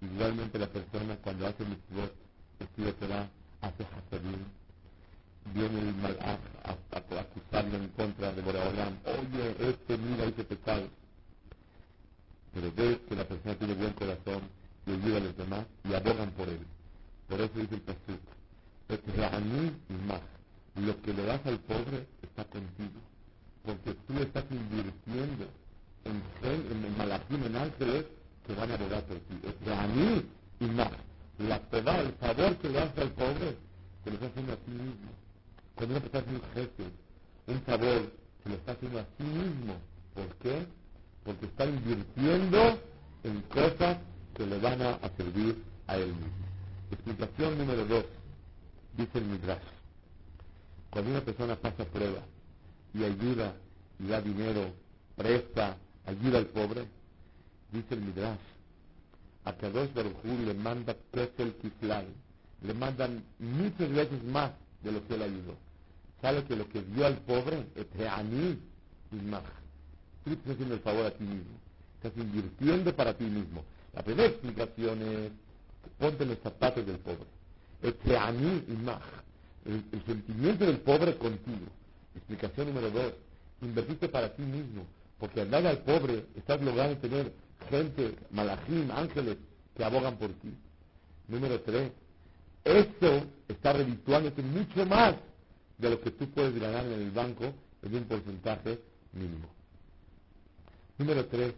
[0.02, 2.12] Igualmente la persona cuando hace mitzvot,
[2.58, 4.42] estudia Torah, hace hasadim,
[5.54, 6.38] viene el mal a,
[7.20, 10.88] acusarlo en contra de Boraholam, oye, este mira ese pecado.
[12.52, 14.42] Pero ve que la persona tiene buen corazón
[14.86, 16.66] y ayuda a los demás y abogan por él.
[17.28, 19.72] Por eso dice el a mí
[20.06, 20.20] más,
[20.74, 23.00] lo que le das al pobre está contigo,
[23.64, 25.46] porque tú estás invirtiendo
[26.04, 28.04] en, en, en malajim, en ángeles,
[28.46, 29.40] que van a abogar por ti.
[29.44, 30.26] Es a mí
[30.61, 30.90] y más.
[31.38, 33.57] La pedal, el favor que le hace al pobre,
[34.05, 35.11] que lo está haciendo a ti mismo.
[35.74, 36.83] Cuando uno está haciendo un gesto,
[37.46, 39.76] un favor, se lo está haciendo a sí mismo.
[40.14, 40.66] ¿Por qué?
[41.24, 42.78] Porque está invirtiendo
[43.24, 43.98] en cosas
[44.35, 46.46] que le van a, servir a él mismo.
[46.90, 48.05] Explicación número dos,
[48.96, 49.62] dice el Midrash.
[50.90, 52.20] Cuando una persona pasa prueba
[52.94, 53.55] y ayuda
[53.98, 54.72] y da dinero,
[55.16, 55.76] presta,
[56.07, 56.87] ayuda al pobre,
[57.72, 58.38] dice el Midrash,
[59.44, 62.06] a Kadosh Baruj le manda Kesel Kiflay,
[62.62, 65.56] le mandan muchas veces más de lo que él ayudó.
[66.20, 67.87] Sabe que lo que dio al pobre es
[69.12, 69.42] y más.
[70.24, 71.58] Tú estás haciendo el favor a ti mismo.
[72.02, 73.64] Estás invirtiendo para ti mismo.
[73.92, 75.32] La primera explicación es,
[75.98, 77.26] ponte los zapatos del pobre.
[77.82, 79.02] Es Teaní y más.
[79.64, 81.66] El, el sentimiento del pobre contigo.
[82.14, 83.12] Explicación número dos,
[83.61, 84.87] invertiste para ti mismo.
[85.18, 87.32] Porque al dar al pobre estás logrando tener
[87.62, 89.37] gente, malajim, ángeles,
[89.75, 90.55] que abogan por ti.
[91.29, 91.92] Número tres,
[92.64, 95.16] esto está redituándote mucho más
[95.79, 98.81] de lo que tú puedes ganar en el banco en un porcentaje
[99.12, 99.48] mínimo.
[100.98, 101.55] Número tres,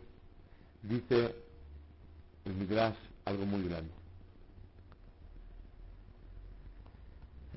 [0.83, 1.35] dice
[2.45, 3.90] el Midrash algo muy grande.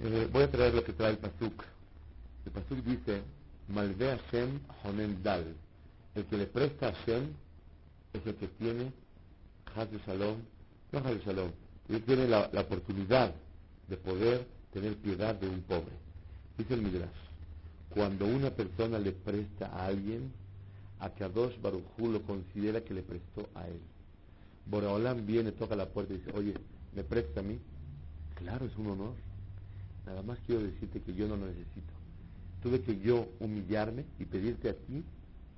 [0.01, 1.63] Eh, voy a traer lo que trae el Pasuk.
[2.45, 3.23] El Pasuk dice,
[3.67, 5.55] Malve Hashem Honen Dal.
[6.15, 7.33] El que le presta a Hashem
[8.13, 8.91] es el que tiene
[9.75, 10.37] Haz de Shalom,
[10.91, 11.51] no Haz de Shalom,
[11.89, 13.33] él tiene la, oportunidad
[13.87, 15.93] de poder tener piedad de un pobre.
[16.57, 17.09] Dice el Midrash,
[17.89, 20.31] cuando una persona le presta a alguien,
[20.99, 23.79] a Kadosh Barujú lo considera que le prestó a él.
[24.65, 26.53] Boraholam viene, toca la puerta y dice, oye,
[26.93, 27.57] ¿me presta a mí?
[28.35, 29.13] Claro, es un honor.
[30.05, 31.93] Nada más quiero decirte que yo no lo necesito.
[32.61, 35.03] Tuve que yo humillarme y pedirte a ti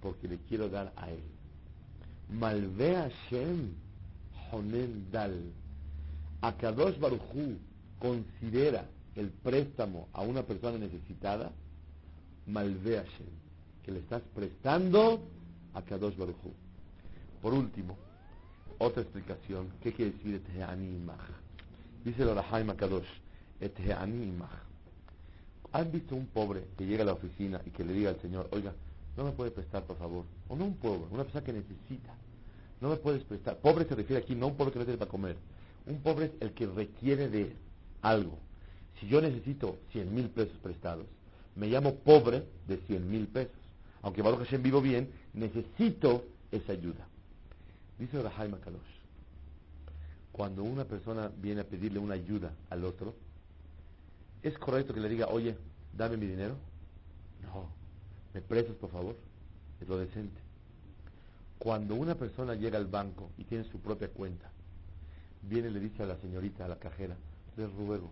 [0.01, 1.23] porque le quiero dar a él.
[2.29, 3.73] Malve Hashem
[4.51, 5.51] Honen Dal.
[6.41, 7.57] Akadosh Barujú
[7.99, 11.51] considera el préstamo a una persona necesitada,
[12.45, 13.27] Malve Hashem,
[13.83, 15.21] que le estás prestando
[15.73, 16.53] a Kadosh Barujú.
[17.41, 17.97] Por último,
[18.77, 21.01] otra explicación, ¿qué quiere decir Eteani
[22.05, 23.07] Dice el Orahaim Kadosh,
[23.59, 24.33] Eteani
[25.71, 28.47] ¿Han visto un pobre que llega a la oficina y que le diga al Señor,
[28.51, 28.73] oiga,
[29.19, 30.25] no me puede prestar, por favor.
[30.47, 32.15] O no un pobre, una persona que necesita.
[32.81, 33.57] No me puedes prestar.
[33.57, 35.35] Pobre se refiere aquí, no un pobre que no tiene para comer.
[35.85, 37.53] Un pobre es el que requiere de
[38.01, 38.37] algo.
[38.99, 41.05] Si yo necesito 100 mil pesos prestados,
[41.55, 43.53] me llamo pobre de 100 mil pesos.
[44.01, 47.05] Aunque Baruch Hashem vivo bien, necesito esa ayuda.
[47.97, 48.79] Dice Rahai Makadosh,
[50.31, 53.13] cuando una persona viene a pedirle una ayuda al otro,
[54.41, 55.57] ¿es correcto que le diga, oye,
[55.93, 56.55] dame mi dinero?
[57.43, 57.78] No.
[58.33, 59.15] ¿Me prestas, por favor?
[59.81, 60.39] Es lo decente.
[61.57, 64.49] Cuando una persona llega al banco y tiene su propia cuenta,
[65.41, 67.15] viene y le dice a la señorita, a la cajera,
[67.57, 68.09] le ruego,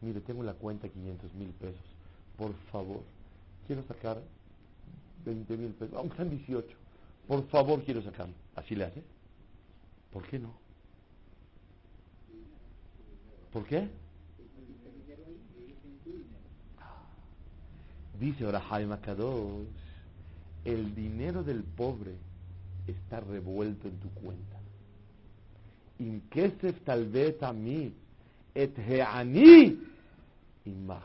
[0.00, 1.80] mire, tengo la cuenta 500 mil pesos,
[2.36, 3.02] por favor,
[3.66, 4.22] quiero sacar
[5.24, 6.76] 20 mil pesos, aunque sean 18,
[7.26, 8.34] por favor quiero sacarlo.
[8.54, 9.02] ¿Así le hace?
[10.12, 10.54] ¿Por qué no?
[13.52, 13.88] ¿Por qué?
[18.18, 19.66] Dice ahora Jaime Kadosh,
[20.64, 22.14] el dinero del pobre
[22.86, 24.56] está revuelto en tu cuenta.
[25.98, 27.92] In kesef tal vez a mí,
[28.54, 29.78] et heani
[30.64, 31.02] imach.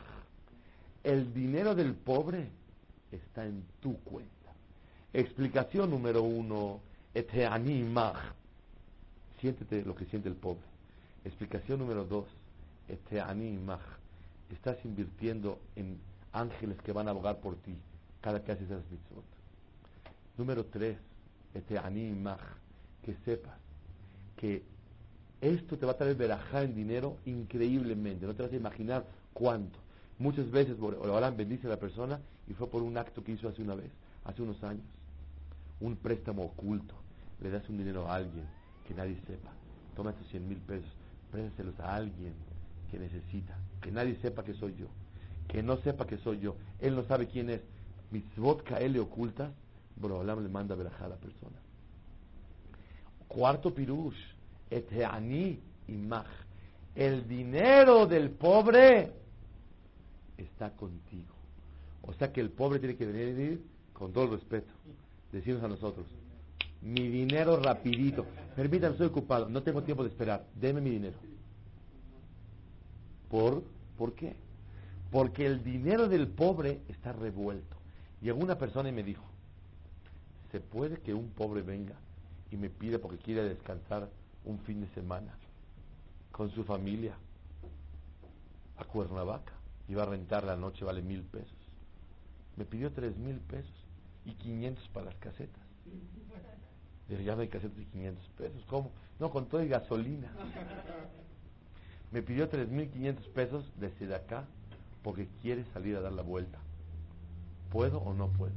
[1.04, 2.48] El dinero del pobre
[3.12, 4.32] está en tu cuenta.
[5.14, 6.80] Explicación número uno,
[7.14, 8.34] ete animach.
[9.40, 10.62] Siéntete lo que siente el pobre.
[11.26, 12.26] Explicación número dos,
[12.88, 13.82] ete animach.
[14.52, 15.98] Estás invirtiendo en
[16.34, 17.76] ángeles que van a abogar por ti
[18.22, 19.26] cada que haces esas mitzvot.
[20.38, 20.98] Número tres,
[21.54, 22.42] este animach,
[23.04, 23.58] que sepas
[24.38, 24.64] que
[25.42, 28.26] esto te va a traer verajá en dinero increíblemente.
[28.26, 29.80] No te vas a imaginar cuánto.
[30.20, 33.62] Muchas veces Orán bendice a la persona y fue por un acto que hizo hace
[33.62, 33.92] una vez,
[34.24, 34.86] hace unos años.
[35.80, 36.94] Un préstamo oculto.
[37.42, 38.46] Le das un dinero a alguien
[38.88, 39.50] que nadie sepa.
[39.96, 40.92] Toma estos 100 mil pesos,
[41.32, 42.34] préstaselos a alguien
[42.92, 43.58] que necesita.
[43.82, 44.88] Que nadie sepa que soy yo.
[45.52, 46.56] Que no sepa que soy yo.
[46.80, 47.62] Él no sabe quién es.
[48.80, 49.52] él le oculta.
[49.98, 51.58] Bro, le manda verajá a la persona.
[53.28, 54.16] Cuarto pirush.
[54.70, 55.60] Eteani
[55.90, 56.26] imach.
[56.96, 59.12] El dinero del pobre
[60.38, 61.36] está contigo.
[62.04, 63.62] O sea que el pobre tiene que venir
[63.94, 64.72] con todo el respeto.
[65.34, 66.06] Decirnos a nosotros,
[66.82, 68.26] mi dinero rapidito.
[68.56, 70.46] Permítanme, estoy ocupado, no tengo tiempo de esperar.
[70.56, 71.18] Deme mi dinero.
[73.30, 73.64] ¿Por,
[73.98, 74.36] ¿Por qué?
[75.12, 77.76] Porque el dinero del pobre está revuelto.
[78.22, 79.24] Llegó una persona y me dijo,
[80.52, 81.96] ¿se puede que un pobre venga
[82.50, 84.10] y me pida porque quiere descansar
[84.46, 85.34] un fin de semana
[86.32, 87.14] con su familia
[88.78, 89.52] a Cuernavaca?
[89.90, 91.58] Iba a rentar la noche, vale mil pesos.
[92.56, 93.74] Me pidió tres mil pesos
[94.24, 95.62] y quinientos para las casetas.
[97.10, 98.64] Dije, ya no hay casetas y quinientos pesos.
[98.70, 98.92] ¿Cómo?
[99.20, 100.32] No, con todo y gasolina.
[102.12, 104.46] Me pidió tres mil quinientos pesos desde acá
[105.04, 106.60] porque quiere salir a dar la vuelta.
[107.72, 108.54] ¿Puedo o no puedo?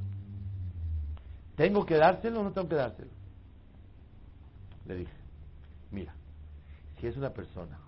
[1.57, 3.11] ¿Tengo que dárselo o no tengo que dárselo?
[4.87, 5.13] Le dije,
[5.91, 6.15] mira,
[7.01, 7.79] si es una persona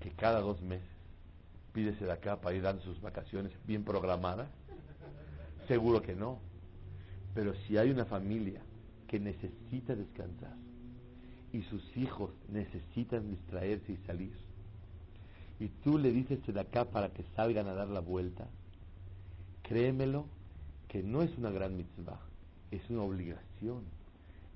[0.00, 0.96] que cada dos meses
[1.72, 4.48] pídese de acá para ir dando sus vacaciones bien programadas,
[5.68, 6.38] seguro que no.
[7.34, 8.62] Pero si hay una familia
[9.06, 10.54] que necesita descansar
[11.52, 14.32] y sus hijos necesitan distraerse y salir,
[15.58, 18.46] y tú le dices de acá para que salgan a dar la vuelta,
[19.62, 20.26] créemelo
[20.88, 22.20] que no es una gran mitzvah,
[22.70, 23.82] es una obligación.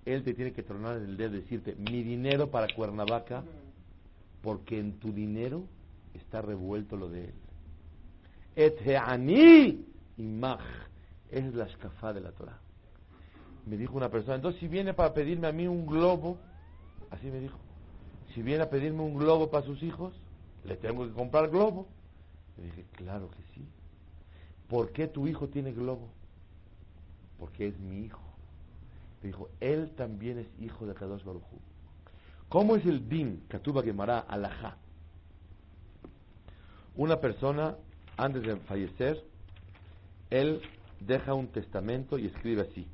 [0.05, 3.45] Él te tiene que tronar el dedo y decirte, mi dinero para Cuernavaca,
[4.43, 5.65] porque en tu dinero
[6.15, 7.35] está revuelto lo de él.
[8.57, 9.85] Eteani
[10.17, 10.61] imach.
[11.31, 12.59] es la escafá de la Torah.
[13.67, 16.39] Me dijo una persona, entonces si viene para pedirme a mí un globo,
[17.11, 17.59] así me dijo,
[18.35, 20.15] si viene a pedirme un globo para sus hijos,
[20.65, 21.89] le tengo que comprar globo.
[22.57, 23.67] Le dije, claro que sí.
[24.69, 26.09] ¿Por qué tu hijo tiene globo?
[27.39, 28.23] Porque es mi hijo.
[29.23, 31.43] Le dijo, él también es hijo de Kadosh Baruj
[32.49, 34.77] ¿Cómo es el din, Katuba Gemara, alajá?
[36.97, 37.77] Una persona,
[38.17, 39.23] antes de fallecer,
[40.31, 40.61] él
[41.01, 42.87] deja un testamento y escribe así.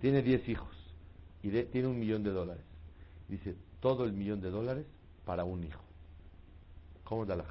[0.00, 0.76] Tiene 10 hijos
[1.42, 2.64] y tiene un millón de dólares.
[3.28, 4.86] Dice, todo el millón de dólares
[5.24, 5.82] para un hijo.
[7.10, 7.44] ¿Cómo es la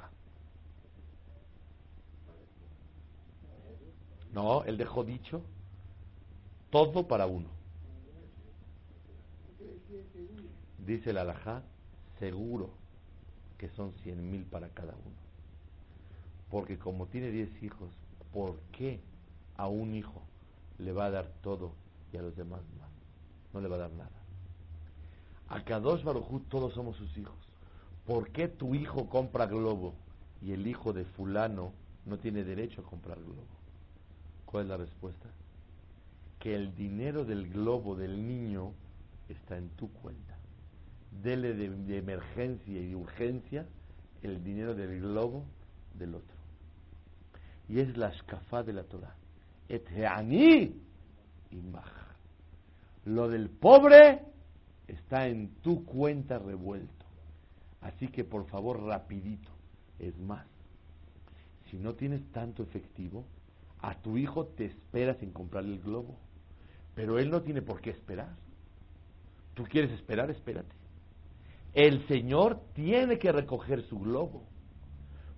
[4.32, 5.42] No, él dejó dicho
[6.70, 7.50] todo para uno.
[10.78, 11.62] Dice la alajá,
[12.20, 12.70] seguro
[13.58, 15.18] que son cien mil para cada uno.
[16.50, 17.90] Porque como tiene diez hijos,
[18.32, 19.02] ¿por qué
[19.58, 20.22] a un hijo
[20.78, 21.74] le va a dar todo
[22.14, 22.90] y a los demás más?
[23.54, 24.22] No le va a dar nada.
[25.50, 27.49] A Kadosh Barujú todos somos sus hijos.
[28.10, 29.94] ¿Por qué tu hijo compra globo
[30.42, 31.74] y el hijo de fulano
[32.08, 33.46] no tiene derecho a comprar globo?
[34.48, 35.30] ¿Cuál es la respuesta?
[36.40, 38.74] Que el dinero del globo del niño
[39.28, 40.36] está en tu cuenta.
[41.22, 43.68] Dele de, emergencia y de urgencia
[44.24, 45.46] el dinero del globo
[45.94, 46.36] del otro.
[47.68, 49.16] Y es la escafá de la Torah.
[49.68, 50.82] Eteani
[51.52, 51.62] y
[53.06, 54.24] Lo del pobre
[54.88, 56.99] está en tu cuenta revuelta.
[57.82, 59.50] Así que por favor, rapidito.
[60.00, 60.46] Es más,
[61.70, 63.26] si no tienes tanto efectivo,
[63.82, 66.18] a tu hijo te esperas en comprarle el globo.
[66.96, 68.36] Pero él no tiene por qué esperar.
[69.54, 70.80] Tú quieres esperar, espérate.
[71.74, 74.44] El Señor tiene que recoger su globo.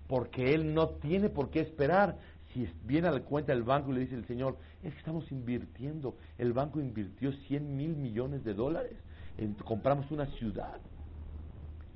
[0.08, 2.18] Porque Él no tiene por qué esperar.
[2.54, 5.32] Si viene a la cuenta del banco y le dice el Señor, es que estamos
[5.32, 6.18] invirtiendo.
[6.38, 8.98] El banco invirtió 100 mil millones de dólares.
[9.38, 10.80] En, compramos una ciudad.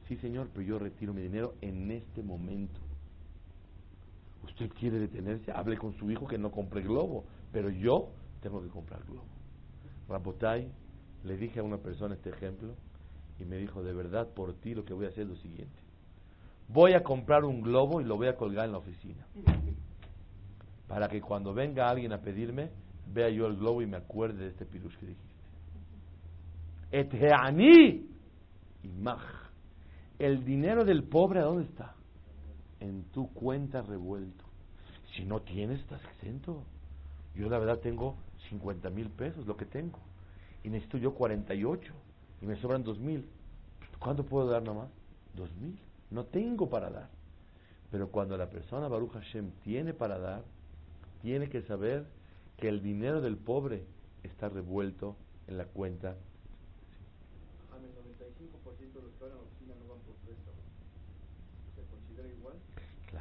[0.08, 2.80] Sí, señor, pero yo retiro mi dinero en este momento.
[4.44, 8.10] Usted quiere detenerse, hable con su hijo que no compre globo, pero yo
[8.42, 9.26] tengo que comprar globo.
[10.08, 10.72] Rapotay,
[11.24, 12.76] le dije a una persona este ejemplo
[13.40, 15.80] y me dijo, de verdad, por ti lo que voy a hacer es lo siguiente.
[16.68, 19.26] Voy a comprar un globo y lo voy a colgar en la oficina.
[20.88, 22.70] Para que cuando venga alguien a pedirme,
[23.12, 25.36] vea yo el globo y me acuerde de este pirush que dijiste.
[26.92, 28.08] Eteani
[28.84, 29.45] imaj.
[30.18, 31.94] El dinero del pobre, ¿a dónde está?
[32.80, 34.46] En tu cuenta revuelto.
[35.14, 36.64] Si no tienes, estás exento.
[37.36, 38.16] Yo la verdad tengo
[38.50, 40.00] 50 mil pesos, lo que tengo.
[40.64, 41.94] Y necesito yo 48.
[42.42, 43.26] Y me sobran 2 mil.
[44.00, 44.90] ¿Cuánto puedo dar nomás?
[45.36, 45.78] 2 mil.
[46.12, 47.10] No tengo para dar.
[47.92, 50.44] Pero cuando la persona Baruch Hashem tiene para dar,
[51.22, 52.06] tiene que saber
[52.58, 53.84] que el dinero del pobre
[54.24, 56.16] está revuelto en la cuenta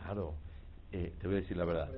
[0.05, 0.35] Claro,
[0.93, 1.91] eh, te voy a decir la verdad.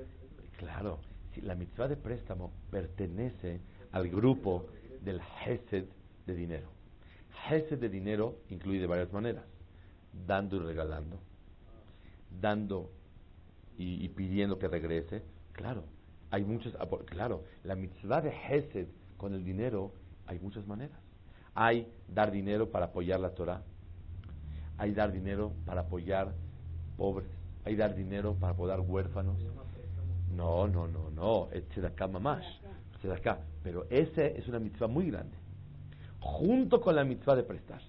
[0.57, 0.99] Claro,
[1.33, 3.59] si la mitzvah de préstamo pertenece
[3.91, 4.67] al grupo
[5.03, 5.85] del Hesed
[6.25, 6.69] de dinero.
[7.49, 9.43] Hesed de dinero incluye de varias maneras:
[10.25, 11.19] dando y regalando,
[12.39, 12.89] dando
[13.77, 15.21] y, pidiendo que regrese.
[15.51, 15.83] Claro,
[16.31, 16.75] hay muchas.
[16.79, 18.87] Ah, claro, la mitzvah de Hesed
[19.17, 19.91] con el dinero
[20.27, 20.97] hay muchas maneras.
[21.55, 23.63] Hay dar dinero para apoyar la Torah.
[24.77, 26.33] Hay dar dinero para apoyar
[26.95, 27.36] pobres
[27.67, 29.37] hay dar dinero para poder huérfanos.
[30.33, 32.45] No, no, no, no, es acá mamás,
[33.11, 33.39] acá.
[33.63, 35.35] Pero ese es una mitzvah muy grande,
[36.19, 37.81] junto con la mitzvah de prestar.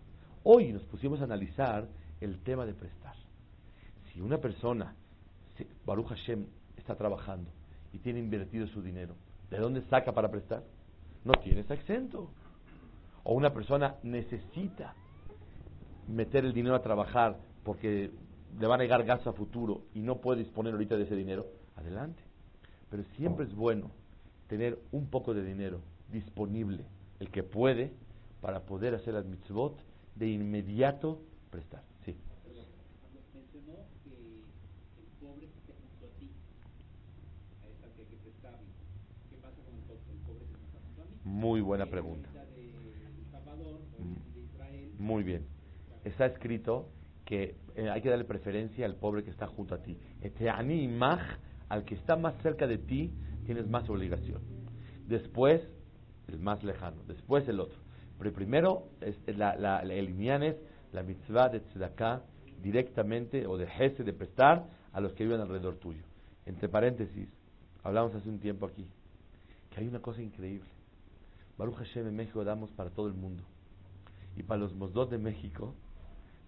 [0.42, 1.86] Hoy nos pusimos a analizar
[2.20, 3.14] el tema de prestar.
[4.12, 4.94] Si una persona,
[5.86, 7.50] Baruch Hashem, está trabajando
[7.92, 9.14] y tiene invertido su dinero,
[9.50, 10.64] ¿de dónde saca para prestar?
[11.24, 12.30] No tiene, ese exento.
[13.24, 14.94] O una persona necesita
[16.08, 18.10] meter el dinero a trabajar porque
[18.58, 21.46] le va a negar gas a futuro y no puede disponer ahorita de ese dinero,
[21.76, 22.22] adelante.
[22.90, 23.90] Pero siempre es bueno
[24.48, 25.80] tener un poco de dinero
[26.10, 26.84] disponible,
[27.20, 27.92] el que puede,
[28.40, 29.26] para poder hacer las
[30.14, 31.20] de inmediato
[31.50, 31.82] prestar.
[32.04, 32.16] Sí.
[33.34, 33.74] Mencionó
[34.04, 36.30] que el pobre junto a ti,
[37.94, 38.66] que hay que prestarle.
[39.30, 39.82] ¿Qué pasa con el
[40.26, 40.44] pobre
[41.24, 41.30] mí?
[41.30, 42.28] Muy buena pregunta.
[43.98, 45.02] Mm.
[45.02, 45.46] Muy bien.
[46.04, 46.88] Está escrito
[47.24, 49.96] que eh, hay que darle preferencia al pobre que está junto a ti.
[50.20, 51.20] Este ani maj,
[51.68, 53.12] al que está más cerca de ti,
[53.46, 54.42] tienes más obligación.
[55.06, 55.62] Después,
[56.26, 57.04] el más lejano.
[57.06, 57.78] Después, el otro.
[58.18, 60.56] Pero primero, es, la, la, el inyan es
[60.92, 62.22] la mitzvah de tzedakah
[62.60, 66.02] directamente o de jese de prestar a los que viven alrededor tuyo.
[66.46, 67.28] Entre paréntesis,
[67.84, 68.88] hablamos hace un tiempo aquí,
[69.70, 70.68] que hay una cosa increíble.
[71.56, 73.44] Baruch Hashem en México damos para todo el mundo.
[74.36, 75.76] Y para los mosdot de México,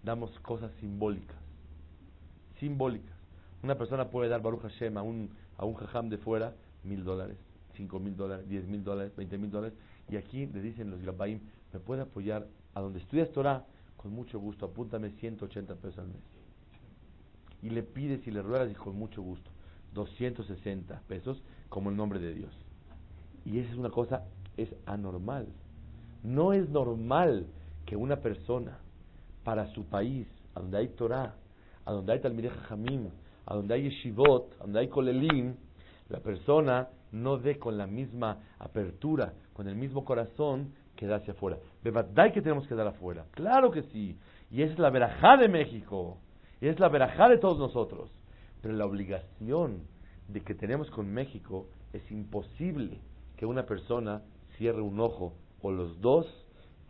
[0.03, 1.37] damos cosas simbólicas.
[2.59, 3.17] Simbólicas.
[3.63, 7.37] Una persona puede dar Baruch Hashem a un, a un jajam de fuera mil dólares,
[7.75, 9.77] cinco mil dólares, diez mil dólares, veinte mil dólares.
[10.09, 11.41] Y aquí le dicen los Gabaim,
[11.73, 16.23] me puede apoyar a donde estudias Torah, con mucho gusto, apúntame 180 pesos al mes.
[17.63, 19.51] Y le pides y le ruegas y con mucho gusto,
[19.95, 22.53] 260 pesos como el nombre de Dios.
[23.45, 24.25] Y esa es una cosa,
[24.57, 25.49] es anormal.
[26.23, 27.47] No es normal
[27.85, 28.79] que una persona
[29.51, 31.35] para su país, a donde hay Torah,
[31.85, 33.09] a donde hay Talmideh Jamim,
[33.45, 35.57] a donde hay Yeshivot, a donde hay Kolelim,
[36.09, 41.33] la persona no dé con la misma apertura, con el mismo corazón que da hacia
[41.33, 41.59] afuera.
[41.83, 43.27] ¿Verdad que tenemos que dar afuera?
[43.33, 44.17] Claro que sí.
[44.53, 46.19] Y es la verajá de México.
[46.61, 48.09] Y es la verajá de todos nosotros.
[48.63, 49.83] Pero la obligación
[50.29, 53.01] de que tenemos con México es imposible
[53.37, 54.23] que una persona
[54.59, 56.41] cierre un ojo o los dos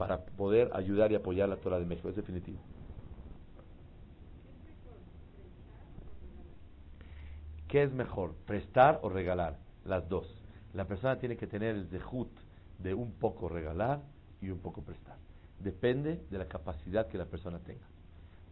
[0.00, 2.08] para poder ayudar y apoyar la Torah de México.
[2.08, 2.58] Es definitivo.
[7.68, 9.58] ¿Qué es mejor, prestar o regalar?
[9.84, 10.26] Las dos.
[10.72, 12.30] La persona tiene que tener el dejut
[12.78, 14.00] de un poco regalar
[14.40, 15.18] y un poco prestar.
[15.58, 17.84] Depende de la capacidad que la persona tenga.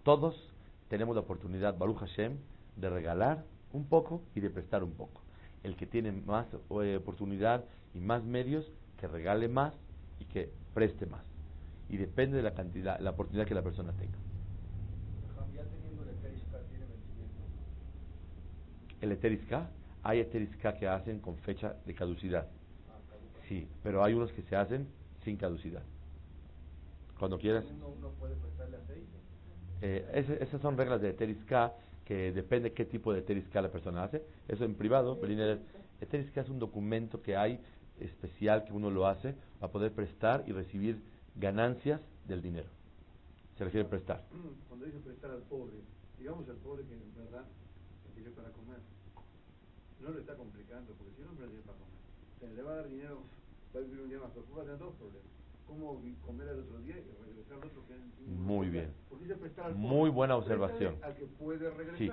[0.02, 0.52] Todos
[0.88, 2.36] tenemos la oportunidad, Baruch Hashem,
[2.76, 3.42] de regalar
[3.72, 5.22] un poco y de prestar un poco.
[5.62, 6.46] El que tiene más
[6.82, 9.72] eh, oportunidad y más medios, que regale más
[10.20, 11.37] y que preste más
[11.88, 14.18] y depende de la cantidad, la oportunidad que la persona tenga.
[19.00, 19.70] El Eteriska,
[20.02, 22.48] hay Eteriska que hacen con fecha de caducidad.
[22.88, 22.98] Ah,
[23.48, 24.88] sí, pero hay unos que se hacen
[25.24, 25.82] sin caducidad.
[27.18, 27.64] Cuando quieras.
[27.70, 29.18] ¿Uno, puede prestarle aceite?
[29.82, 31.74] Eh, esas son reglas de Eteriska
[32.04, 34.22] que depende qué tipo de Eteriska la persona hace.
[34.48, 35.18] Eso en privado.
[36.00, 37.60] Eteriska es un documento que hay
[38.00, 41.00] especial que uno lo hace para poder prestar y recibir
[41.36, 42.68] ganancias del dinero.
[43.56, 44.24] Se refiere a prestar.
[44.68, 45.74] Cuando dice prestar al pobre,
[46.18, 47.44] digamos al pobre que en verdad
[48.14, 48.78] tiene para comer,
[50.00, 51.98] no lo está complicando, porque si no, no tiene para comer.
[52.38, 53.22] Se le va a dar dinero,
[53.74, 55.28] va a vivir un día más, pero va a tener dos problemas.
[55.66, 57.94] Cómo comer al otro día y regresar al otro que
[58.30, 58.92] Muy bien.
[59.74, 60.96] Muy buena observación.
[61.02, 62.10] Al que puede sí.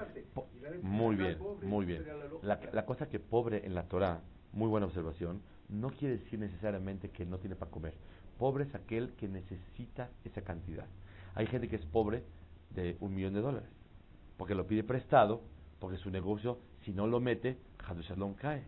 [0.81, 2.05] Muy bien, muy bien.
[2.41, 7.09] La, la cosa que pobre en la Torah, muy buena observación, no quiere decir necesariamente
[7.09, 7.93] que no tiene para comer.
[8.37, 10.85] Pobre es aquel que necesita esa cantidad.
[11.35, 12.23] Hay gente que es pobre
[12.71, 13.69] de un millón de dólares,
[14.37, 15.41] porque lo pide prestado,
[15.79, 18.63] porque su negocio, si no lo mete, Shalom cae.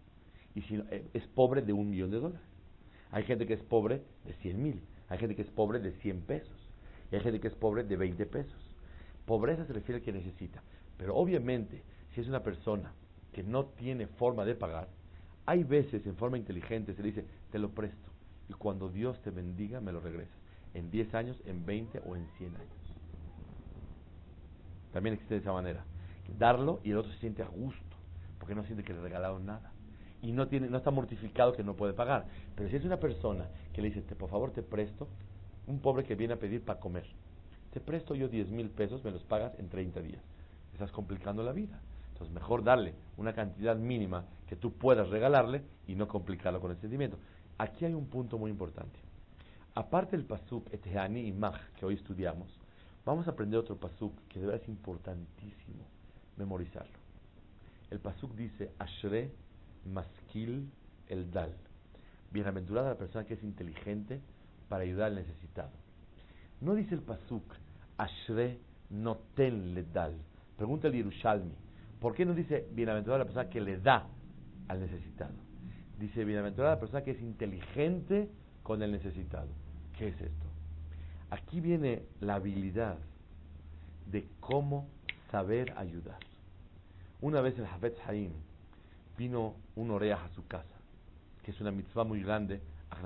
[0.55, 2.45] Y si eh, es pobre de un millón de dólares.
[3.11, 4.81] Hay gente que es pobre de 100 mil.
[5.09, 6.69] Hay gente que es pobre de 100 pesos.
[7.11, 8.75] Hay gente que es pobre de 20 pesos.
[9.25, 10.61] Pobreza se refiere al que necesita.
[10.97, 12.93] Pero obviamente, si es una persona
[13.31, 14.89] que no tiene forma de pagar,
[15.45, 18.06] hay veces en forma inteligente se le dice, te lo presto.
[18.49, 20.37] Y cuando Dios te bendiga, me lo regresas.
[20.73, 22.97] En 10 años, en 20 o en 100 años.
[24.93, 25.83] También existe de esa manera.
[26.37, 27.97] Darlo y el otro se siente a gusto,
[28.39, 29.71] porque no siente que le regalaron nada.
[30.21, 32.25] Y no, tiene, no está mortificado que no puede pagar.
[32.55, 35.07] Pero si es una persona que le dice, por favor te presto,
[35.67, 37.05] un pobre que viene a pedir para comer,
[37.71, 40.23] te presto yo 10 mil pesos, me los pagas en 30 días.
[40.73, 41.79] Estás complicando la vida.
[42.13, 46.77] Entonces, mejor darle una cantidad mínima que tú puedas regalarle y no complicarlo con el
[46.77, 47.17] sentimiento.
[47.57, 48.99] Aquí hay un punto muy importante.
[49.73, 52.49] Aparte del pasuk Etehani y Mach que hoy estudiamos,
[53.05, 55.85] vamos a aprender otro pasuk que de verdad es importantísimo
[56.35, 56.97] memorizarlo.
[57.89, 59.31] El pasuk dice Ashre
[59.85, 60.69] Maskil
[61.07, 61.53] el Dal.
[62.31, 64.21] Bienaventurada la persona que es inteligente
[64.67, 65.71] para ayudar al necesitado.
[66.61, 67.43] No dice el pasuk
[67.97, 70.15] Ashre Noten le Dal.
[70.57, 71.55] Pregunta el Yerushalmi.
[71.99, 74.07] ¿Por qué no dice bienaventurada la persona que le da
[74.67, 75.46] al necesitado?
[75.99, 78.29] Dice bienaventurada la persona que es inteligente
[78.63, 79.47] con el necesitado.
[79.97, 80.45] ¿Qué es esto?
[81.29, 82.97] Aquí viene la habilidad
[84.05, 84.87] de cómo
[85.31, 86.19] saber ayudar.
[87.19, 88.31] Una vez el Hafetz Haim
[89.17, 90.75] vino un oreja a su casa,
[91.43, 92.97] que es una mitzvah muy grande, a.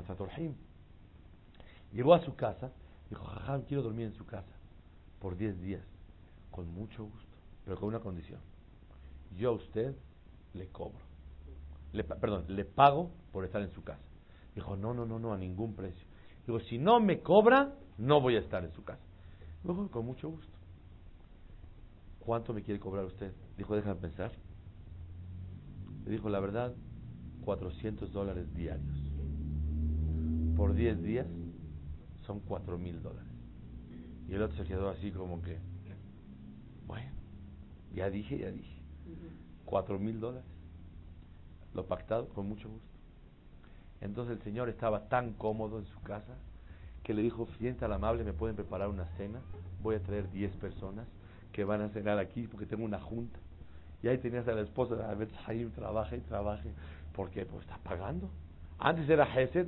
[1.93, 2.71] Llegó a su casa,
[3.09, 4.51] dijo, Jajam, quiero dormir en su casa
[5.19, 5.81] por 10 días,
[6.49, 8.39] con mucho gusto, pero con una condición.
[9.37, 9.95] Yo a usted
[10.53, 10.99] le cobro,
[11.93, 14.01] le, perdón, le pago por estar en su casa.
[14.55, 16.05] Dijo, no, no, no, no, a ningún precio.
[16.45, 19.03] Digo, si no me cobra, no voy a estar en su casa.
[19.63, 20.51] Luego, con mucho gusto.
[22.19, 23.33] ¿Cuánto me quiere cobrar usted?
[23.57, 24.31] Dijo, déjame pensar.
[26.05, 26.73] Le dijo, la verdad,
[27.45, 29.11] 400 dólares diarios.
[30.55, 31.27] Por 10 días
[32.25, 33.29] son 4 mil dólares.
[34.27, 35.57] Y el otro se quedó así como que,
[36.85, 37.11] bueno,
[37.93, 38.81] ya dije, ya dije.
[39.65, 40.45] 4 mil dólares.
[41.73, 42.87] Lo pactado con mucho gusto.
[44.01, 46.35] Entonces el señor estaba tan cómodo en su casa
[47.03, 49.39] que le dijo, si tan amable, me pueden preparar una cena.
[49.81, 51.07] Voy a traer 10 personas
[51.51, 53.39] que van a cenar aquí porque tengo una junta.
[54.03, 56.71] Y ahí tenías a la esposa, a ver, ahí trabaja y trabaje,
[57.13, 58.29] porque pues está pagando.
[58.79, 59.67] Antes era Gesed,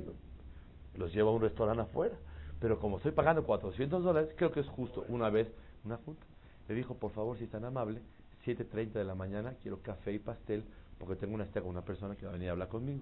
[0.96, 2.16] los lleva a un restaurante afuera.
[2.60, 5.52] Pero como estoy pagando 400 dólares, creo que es justo una vez
[5.84, 6.24] una junta.
[6.68, 8.00] Le dijo, por favor, si es tan amable,
[8.46, 10.64] 7.30 de la mañana, quiero café y pastel,
[10.98, 13.00] porque tengo una, una persona que va a venir a hablar conmigo.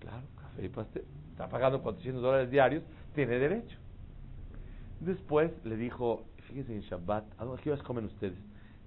[0.00, 1.04] Claro, café y pastel.
[1.30, 2.82] Está pagando 400 dólares diarios,
[3.14, 3.76] tiene derecho.
[5.00, 8.38] Después le dijo, fíjense en Shabbat, ¿a qué horas comen ustedes?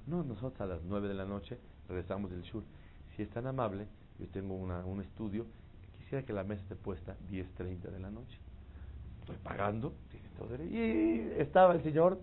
[0.06, 2.64] No, nosotros a las 9 de la noche regresamos del Shur.
[3.16, 3.88] Si es tan amable,
[4.20, 5.46] yo tengo una, un estudio,
[5.98, 8.38] quisiera que la mesa esté puesta 10.30 de la noche.
[9.22, 10.74] Estoy pagando, tiene todo derecho.
[10.74, 12.20] Y estaba el señor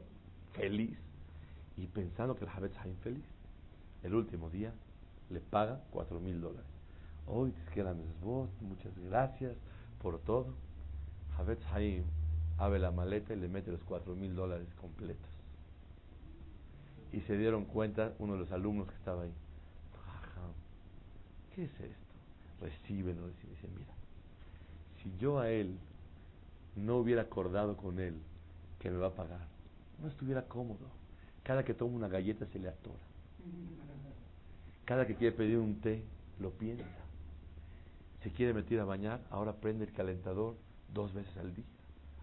[0.55, 0.97] feliz
[1.77, 3.25] y pensando que el Javet está infeliz.
[4.03, 4.73] El último día
[5.31, 6.67] le paga 4 mil dólares.
[7.27, 9.57] Hoy te quedan voz, muchas gracias
[10.03, 10.55] por todo.
[11.37, 12.05] Javet Haim
[12.59, 15.31] abre la maleta y le mete los 4 mil dólares completos.
[17.13, 19.33] Y se dieron cuenta uno de los alumnos que estaba ahí.
[21.55, 22.15] ¿Qué es esto?
[22.61, 23.29] Recíbelo.
[23.29, 23.93] Y dice, mira,
[25.03, 25.79] si yo a él
[26.75, 28.17] no hubiera acordado con él
[28.81, 29.47] que me va a pagar,
[30.01, 30.89] no estuviera cómodo.
[31.45, 32.99] Cada que toma una galleta se le atora.
[34.85, 36.03] Cada que quiere pedir un té,
[36.41, 36.85] lo piensa.
[38.23, 40.57] Se quiere meter a bañar, ahora prende el calentador
[40.93, 41.65] dos veces al día.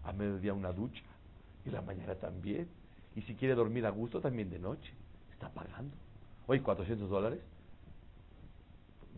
[0.04, 1.02] A mediodía una ducha
[1.64, 2.68] y la mañana también.
[3.14, 4.92] Y si quiere dormir a gusto, también de noche.
[5.32, 5.94] Está pagando.
[6.46, 7.40] Hoy 400 dólares.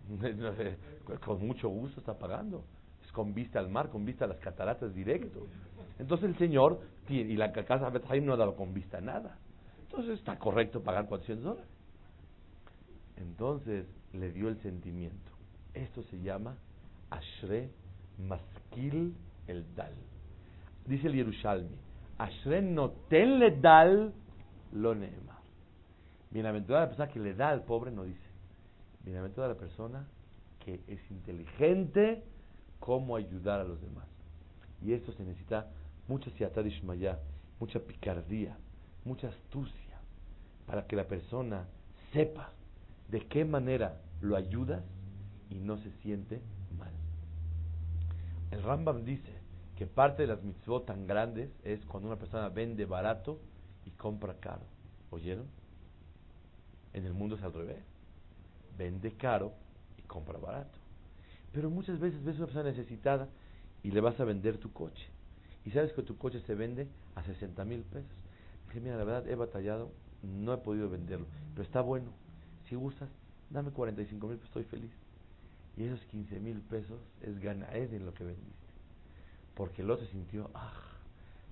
[1.24, 2.64] con mucho gusto está pagando.
[3.05, 5.47] Es con vista al mar, con vista a las cataratas directo.
[5.99, 9.38] Entonces el Señor, y la casa no ha dado con vista a nada.
[9.84, 11.74] Entonces está correcto pagar 400 dólares.
[13.17, 15.31] Entonces le dio el sentimiento.
[15.73, 16.57] Esto se llama
[17.11, 17.71] Ashre
[18.19, 19.15] Maskil
[19.47, 19.95] el Dal.
[20.87, 21.77] Dice el Yerushalmi,
[22.19, 24.12] Ashre Noten le Dal
[24.73, 25.39] lo Neemar.
[26.31, 28.19] Bienaventurada la persona que le da al pobre, no dice.
[29.05, 30.07] Bienaventurada la persona
[30.65, 32.25] que es inteligente
[32.81, 34.07] cómo ayudar a los demás.
[34.83, 35.71] Y esto se necesita
[36.09, 37.19] mucha siatadishmaya,
[37.61, 38.57] mucha picardía,
[39.05, 40.01] mucha astucia,
[40.67, 41.67] para que la persona
[42.12, 42.51] sepa
[43.15, 44.83] de qué manera lo ayudas
[45.49, 46.41] y no se siente
[46.77, 46.91] mal.
[48.51, 49.31] El Rambam dice
[49.77, 53.39] que parte de las mitzvot tan grandes es cuando una persona vende barato
[53.87, 54.62] y compra caro.
[55.12, 55.47] ¿Oyeron?
[56.93, 57.85] En el mundo es al revés.
[58.77, 59.53] Vende caro
[59.97, 60.77] y compra barato.
[61.53, 63.29] Pero muchas veces ves una persona necesitada
[63.85, 65.07] y le vas a vender tu coche.
[65.65, 68.11] Y sabes que tu coche se vende a 60 mil pesos.
[68.67, 69.93] Dije, mira, la verdad he batallado,
[70.25, 72.24] no he podido venderlo, pero está bueno.
[72.75, 73.09] Si gustas,
[73.51, 74.91] dame 45 mil, estoy feliz.
[75.77, 78.66] Y esos 15 mil pesos es ganar en lo que vendiste.
[79.55, 80.72] Porque el otro sintió, ah,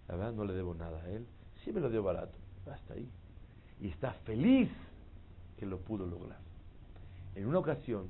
[0.09, 1.25] la verdad no le debo nada a él.
[1.63, 2.37] Sí me lo dio barato,
[2.69, 3.09] hasta ahí.
[3.81, 4.69] Y está feliz
[5.57, 6.41] que lo pudo lograr.
[7.37, 8.09] En una ocasión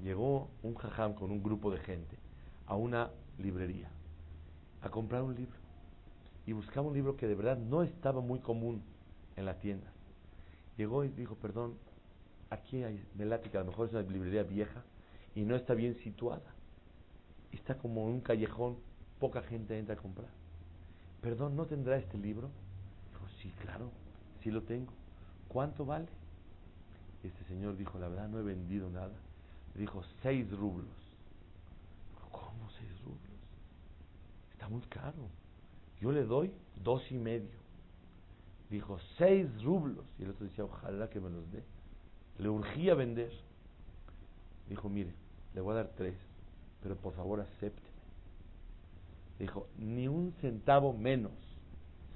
[0.00, 2.16] llegó un jajam con un grupo de gente
[2.68, 3.90] a una librería
[4.82, 5.58] a comprar un libro.
[6.46, 8.84] Y buscaba un libro que de verdad no estaba muy común
[9.34, 9.90] en la tienda.
[10.76, 11.74] Llegó y dijo, perdón,
[12.52, 14.82] aquí hay Melática, a lo mejor es una librería vieja
[15.34, 16.54] y no está bien situada.
[17.50, 18.76] Está como en un callejón,
[19.18, 20.28] poca gente entra a comprar.
[21.20, 22.50] Perdón, ¿no tendrá este libro?
[23.10, 23.90] Dijo, sí, claro,
[24.42, 24.92] sí lo tengo.
[25.48, 26.08] ¿Cuánto vale?
[27.22, 29.12] Este señor dijo, la verdad no he vendido nada.
[29.74, 30.90] Dijo, seis rublos.
[32.30, 33.20] ¿Cómo seis rublos?
[34.52, 35.28] Está muy caro.
[36.00, 37.62] Yo le doy dos y medio.
[38.68, 40.04] Dijo, seis rublos.
[40.18, 41.62] Y el otro decía, ojalá que me los dé.
[42.38, 43.32] Le urgía vender.
[44.68, 45.12] Dijo, mire,
[45.54, 46.14] le voy a dar tres,
[46.82, 47.92] pero por favor acépteme.
[49.38, 51.32] Dijo, ni un centavo menos.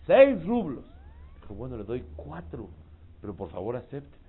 [0.06, 0.84] Seis rublos.
[1.40, 2.68] Dijo, bueno, le doy cuatro,
[3.20, 4.24] pero por favor acépteme.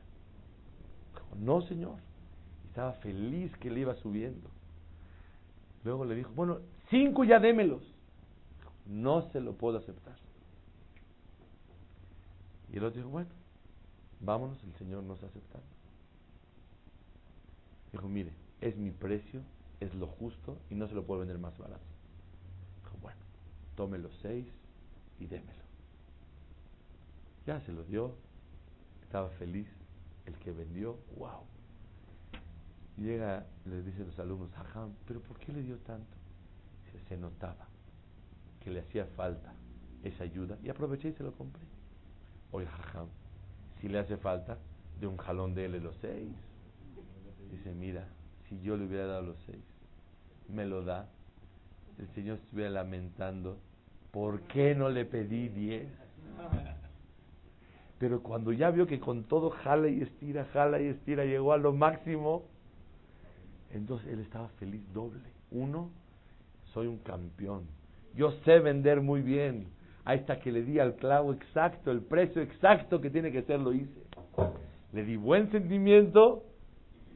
[1.14, 1.98] Dijo, no, señor.
[2.70, 4.50] Estaba feliz que le iba subiendo.
[5.84, 6.60] Luego le dijo, bueno,
[6.90, 7.82] cinco ya démelos.
[8.58, 10.16] Dijo, no se lo puedo aceptar.
[12.72, 13.30] Y el otro dijo, bueno,
[14.20, 15.60] vámonos, el Señor nos acepta.
[17.98, 18.32] Dijo, mire,
[18.62, 19.42] es mi precio,
[19.80, 21.82] es lo justo y no se lo puedo vender más barato.
[22.84, 23.20] Dijo, bueno,
[23.76, 24.46] tome los seis
[25.20, 25.64] y démelo.
[27.48, 28.14] Ya se lo dio,
[29.02, 29.68] estaba feliz.
[30.28, 31.42] El que vendió, wow.
[32.98, 36.16] Llega, le dicen los alumnos, ajá, pero ¿por qué le dio tanto?
[36.92, 37.66] Se, se notaba
[38.60, 39.54] que le hacía falta
[40.04, 41.64] esa ayuda y aproveché y se lo compré.
[42.52, 43.08] Oye, jajam,
[43.82, 44.60] si le hace falta,
[45.00, 46.47] de un jalón de él los seis.
[47.52, 48.08] Dice, mira,
[48.48, 49.64] si yo le hubiera dado los seis,
[50.50, 51.08] me lo da,
[52.00, 53.58] el Señor estuviera lamentando,
[54.12, 55.88] ¿por qué no le pedí diez?
[58.00, 61.58] Pero cuando ya vio que con todo jala y estira, jala y estira, llegó a
[61.58, 62.44] lo máximo,
[63.72, 65.24] entonces él estaba feliz doble.
[65.52, 65.90] Uno,
[66.74, 67.64] soy un campeón.
[68.14, 69.68] Yo sé vender muy bien.
[70.06, 73.60] Ahí está que le di al clavo exacto, el precio exacto que tiene que ser,
[73.60, 74.04] lo hice.
[74.94, 76.44] Le di buen sentimiento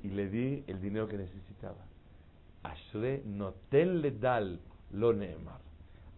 [0.04, 1.86] y le di el dinero que necesitaba.
[2.64, 4.60] Ashre noten dal
[4.92, 5.62] lo neemar.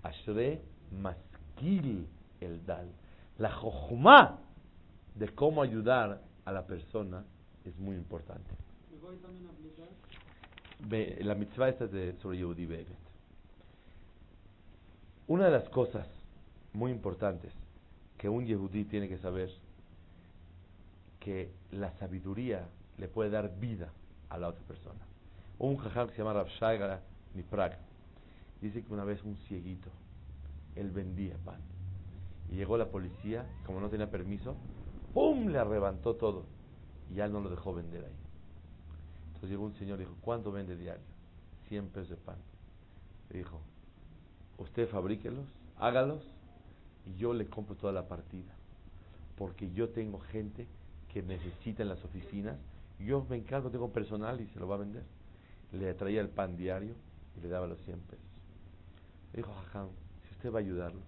[0.04, 0.62] Ashre
[0.92, 2.08] maskil
[2.42, 2.90] el dal.
[3.38, 4.40] La jojma
[5.16, 7.24] de cómo ayudar a la persona
[7.66, 8.50] es muy importante.
[11.24, 13.04] La mitzvah esta es de, sobre Yehudi Beget.
[15.28, 16.08] Una de las cosas
[16.74, 17.54] muy importantes
[18.18, 19.50] que un Yehudí tiene que saber
[21.20, 22.68] que la sabiduría
[22.98, 23.92] le puede dar vida
[24.30, 25.00] a la otra persona.
[25.60, 27.02] Un jajam que se llama Rav Shaiga
[27.50, 27.80] Praga
[28.62, 29.90] dice que una vez un cieguito,
[30.76, 31.60] él vendía pan.
[32.50, 34.56] Y llegó la policía, como no tenía permiso,
[35.14, 35.48] ¡pum!
[35.48, 36.46] le arrebató todo.
[37.10, 38.16] Y ya no lo dejó vender ahí.
[39.28, 41.04] Entonces llegó un señor y dijo, ¿cuánto vende diario?
[41.68, 42.38] 100 pesos de pan.
[43.30, 43.60] Le dijo,
[44.58, 45.46] usted fabríquelos,
[45.78, 46.24] hágalos,
[47.06, 48.54] y yo le compro toda la partida.
[49.38, 50.68] Porque yo tengo gente
[51.10, 52.58] que necesita en las oficinas
[53.04, 55.04] yo me encargo, tengo personal y se lo va a vender.
[55.72, 56.96] Le traía el pan diario
[57.38, 58.26] y le daba los 100 pesos.
[59.34, 59.90] Le dijo, Jajam,
[60.28, 61.02] si usted va a ayudarlo,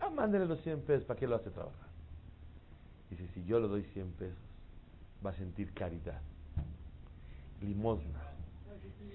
[0.00, 1.88] ah, mándele los 100 pesos, ¿para qué lo hace trabajar?
[3.10, 4.38] Dice, si yo le doy 100 pesos,
[5.24, 6.20] va a sentir caridad,
[7.60, 8.20] limosna.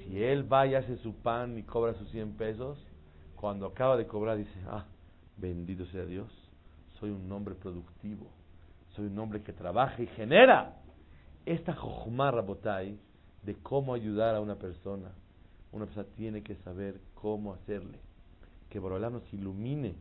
[0.04, 2.78] Si él va y hace su pan y cobra sus 100 pesos,
[3.36, 4.86] cuando acaba de cobrar dice, ah,
[5.36, 6.32] bendito sea Dios,
[7.00, 8.28] soy un hombre productivo,
[8.96, 10.76] soy un hombre que trabaja y genera
[11.48, 13.00] esta jojma rabotai
[13.44, 15.12] de cómo ayudar a una persona,
[15.72, 18.00] una persona tiene que saber cómo hacerle.
[18.70, 19.96] Que Borolam nos ilumine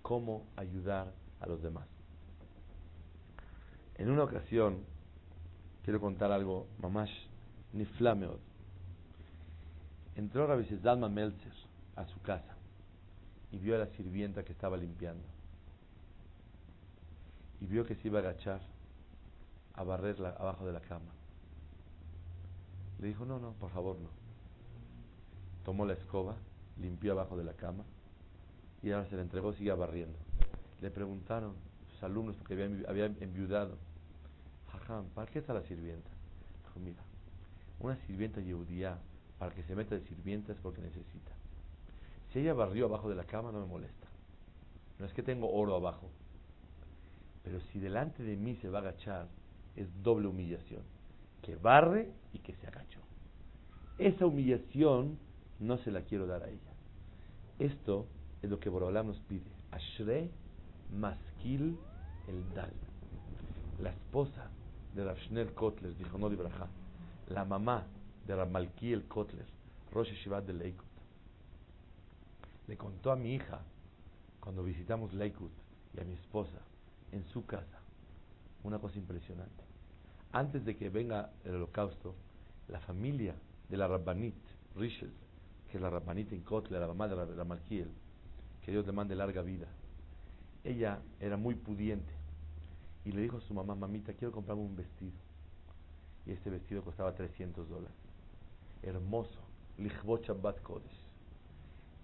[0.00, 1.86] cómo ayudar a los demás.
[3.96, 4.78] En una ocasión,
[5.84, 7.12] quiero contar algo, mamash
[7.74, 8.38] niflameod.
[10.16, 11.52] Entró Rabbi Zalman Meltzer
[11.94, 12.56] a su casa
[13.52, 15.24] y vio a la sirvienta que estaba limpiando.
[17.60, 18.60] Y vio que se iba a agachar
[19.76, 21.12] a barrer abajo de la cama.
[22.98, 24.08] Le dijo, no, no, por favor, no.
[25.64, 26.36] Tomó la escoba
[26.80, 27.84] limpió abajo de la cama
[28.82, 30.18] y ahora se le entregó, seguía barriendo.
[30.80, 31.54] Le preguntaron
[31.90, 33.76] sus alumnos, porque habían, habían enviudado,
[34.70, 36.10] Jajam, ¿para qué está la sirvienta?
[36.64, 37.02] Dijo, mira,
[37.80, 38.98] una sirvienta yehudía,
[39.38, 41.32] para que se meta de sirvienta es porque necesita.
[42.32, 44.06] Si ella barrió abajo de la cama, no me molesta.
[44.98, 46.08] No es que tengo oro abajo.
[47.44, 49.26] Pero si delante de mí se va a agachar,
[49.76, 50.82] es doble humillación.
[51.42, 53.00] Que barre y que se agachó.
[53.98, 55.18] Esa humillación
[55.60, 56.72] no se la quiero dar a ella.
[57.58, 58.06] Esto
[58.42, 59.50] es lo que Borolam nos pide.
[59.70, 60.30] Ashre
[60.92, 61.78] Maskil
[62.28, 62.72] el Dal.
[63.80, 64.50] La esposa
[64.94, 66.66] de Rav Shneur Kotler, dijo no Braja,
[67.28, 67.86] la mamá
[68.26, 69.46] de Rav Malkiel Kotler,
[69.92, 70.86] Rosh Shivat de Leikut,
[72.66, 73.60] le contó a mi hija,
[74.40, 75.52] cuando visitamos Leikut,
[75.94, 76.58] y a mi esposa,
[77.12, 77.80] en su casa,
[78.64, 79.65] una cosa impresionante.
[80.32, 82.14] Antes de que venga el holocausto,
[82.68, 83.34] la familia
[83.68, 84.34] de la Rabbanit,
[84.74, 85.12] Rishel,
[85.70, 87.90] que es la Rabbanit en Kotler, la mamá de la, Malkiel,
[88.62, 89.66] que Dios le mande larga vida,
[90.64, 92.12] ella era muy pudiente
[93.06, 95.14] y le dijo a su mamá, mamita, quiero comprarme un vestido.
[96.26, 97.96] Y este vestido costaba 300 dólares.
[98.82, 99.38] Hermoso.
[99.78, 101.06] Lichbot Shabbat Kodesh.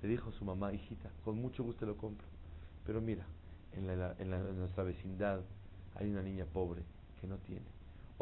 [0.01, 2.27] Le dijo a su mamá, hijita, con mucho gusto lo compro.
[2.87, 3.27] Pero mira,
[3.73, 5.41] en, la, en, nuestra vecindad
[5.97, 6.83] hay una niña pobre
[7.21, 7.67] que no tiene.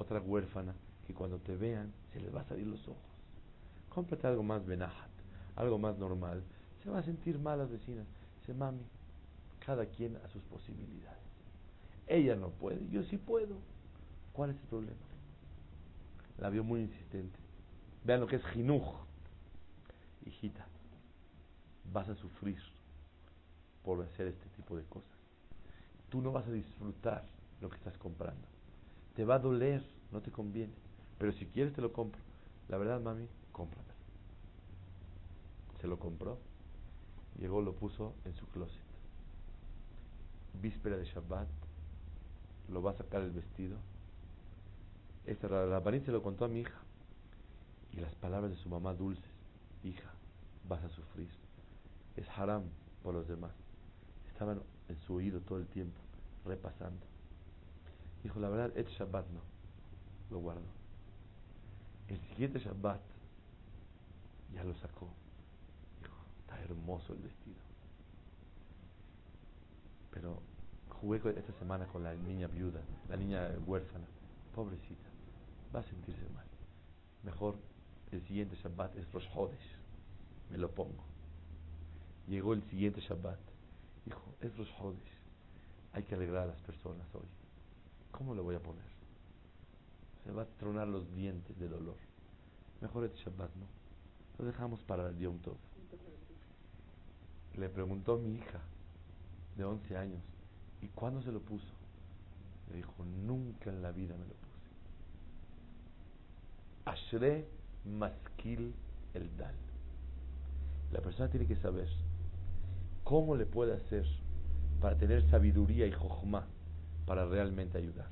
[0.01, 0.75] Otra huérfana
[1.07, 3.03] que cuando te vean se les va a salir los ojos.
[3.91, 5.11] Cómprate algo más benajat,
[5.57, 6.43] algo más normal.
[6.83, 8.07] Se va a sentir mal las vecinas.
[8.39, 8.81] Dice, mami,
[9.59, 11.21] cada quien a sus posibilidades.
[12.07, 13.57] Ella no puede, yo sí puedo.
[14.33, 14.97] ¿Cuál es el problema?
[16.39, 17.39] La vio muy insistente.
[18.03, 18.83] Vean lo que es jinuj.
[20.25, 20.65] Hijita,
[21.93, 22.59] vas a sufrir
[23.85, 25.11] por hacer este tipo de cosas.
[26.09, 27.23] Tú no vas a disfrutar
[27.61, 28.50] lo que estás comprando.
[29.21, 30.73] Te va a doler, no te conviene.
[31.19, 32.23] Pero si quieres te lo compro.
[32.71, 33.93] La verdad, mami, cómpramelo.
[35.79, 36.39] Se lo compró.
[37.39, 38.81] Llegó, lo puso en su closet
[40.63, 41.49] víspera de Shabbat,
[42.71, 43.77] lo va a sacar el vestido.
[45.27, 46.81] Esta la se lo contó a mi hija.
[47.93, 49.35] Y las palabras de su mamá dulces,
[49.85, 50.15] hija,
[50.67, 51.29] vas a sufrir.
[52.17, 52.63] Es haram
[53.03, 53.53] por los demás.
[54.33, 56.01] Estaban en su oído todo el tiempo,
[56.47, 57.10] repasando.
[58.23, 59.41] Dijo, la verdad, el Shabbat no.
[60.31, 60.63] Lo guardó.
[62.09, 63.01] El siguiente Shabbat
[64.55, 65.09] ya lo sacó.
[66.03, 67.59] Dijo, está hermoso el vestido.
[70.11, 70.41] Pero
[71.01, 74.05] jugué esta semana con la niña viuda, la niña huérfana.
[74.55, 75.09] Pobrecita,
[75.75, 76.45] va a sentirse mal.
[77.23, 77.55] Mejor
[78.11, 79.77] el siguiente Shabbat es Rosh Hodesh.
[80.51, 81.05] Me lo pongo.
[82.27, 83.39] Llegó el siguiente Shabbat.
[84.05, 85.19] Dijo, es Rosh Hodesh.
[85.93, 87.40] Hay que alegrar a las personas hoy.
[88.11, 88.85] ¿Cómo lo voy a poner?
[90.25, 91.97] Se va a tronar los dientes del dolor.
[92.81, 93.67] Mejor este Shabbat no.
[94.39, 95.57] Lo dejamos para el Yom Tov.
[97.57, 98.61] Le preguntó mi hija
[99.57, 100.23] de 11 años,
[100.83, 101.67] ¿Y cuándo se lo puso?
[102.71, 104.51] Le dijo, nunca en la vida me lo puse.
[106.87, 107.47] Ashre
[107.85, 108.75] maskil
[109.15, 109.55] el dal.
[110.93, 111.89] La persona tiene que saber
[113.05, 114.07] cómo le puede hacer
[114.81, 116.47] para tener sabiduría y jojma
[117.11, 118.07] para realmente ayudar.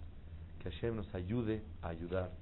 [0.61, 2.33] Que Hashem nos ayude a ayudar.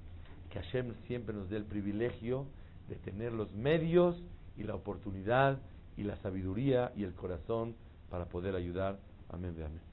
[0.49, 2.47] Que Hashem siempre nos dé el privilegio
[2.89, 4.15] de tener los medios
[4.57, 5.59] y la oportunidad
[5.97, 7.75] y la sabiduría y el corazón
[8.09, 8.97] para poder ayudar.
[9.29, 9.86] Amén, amén.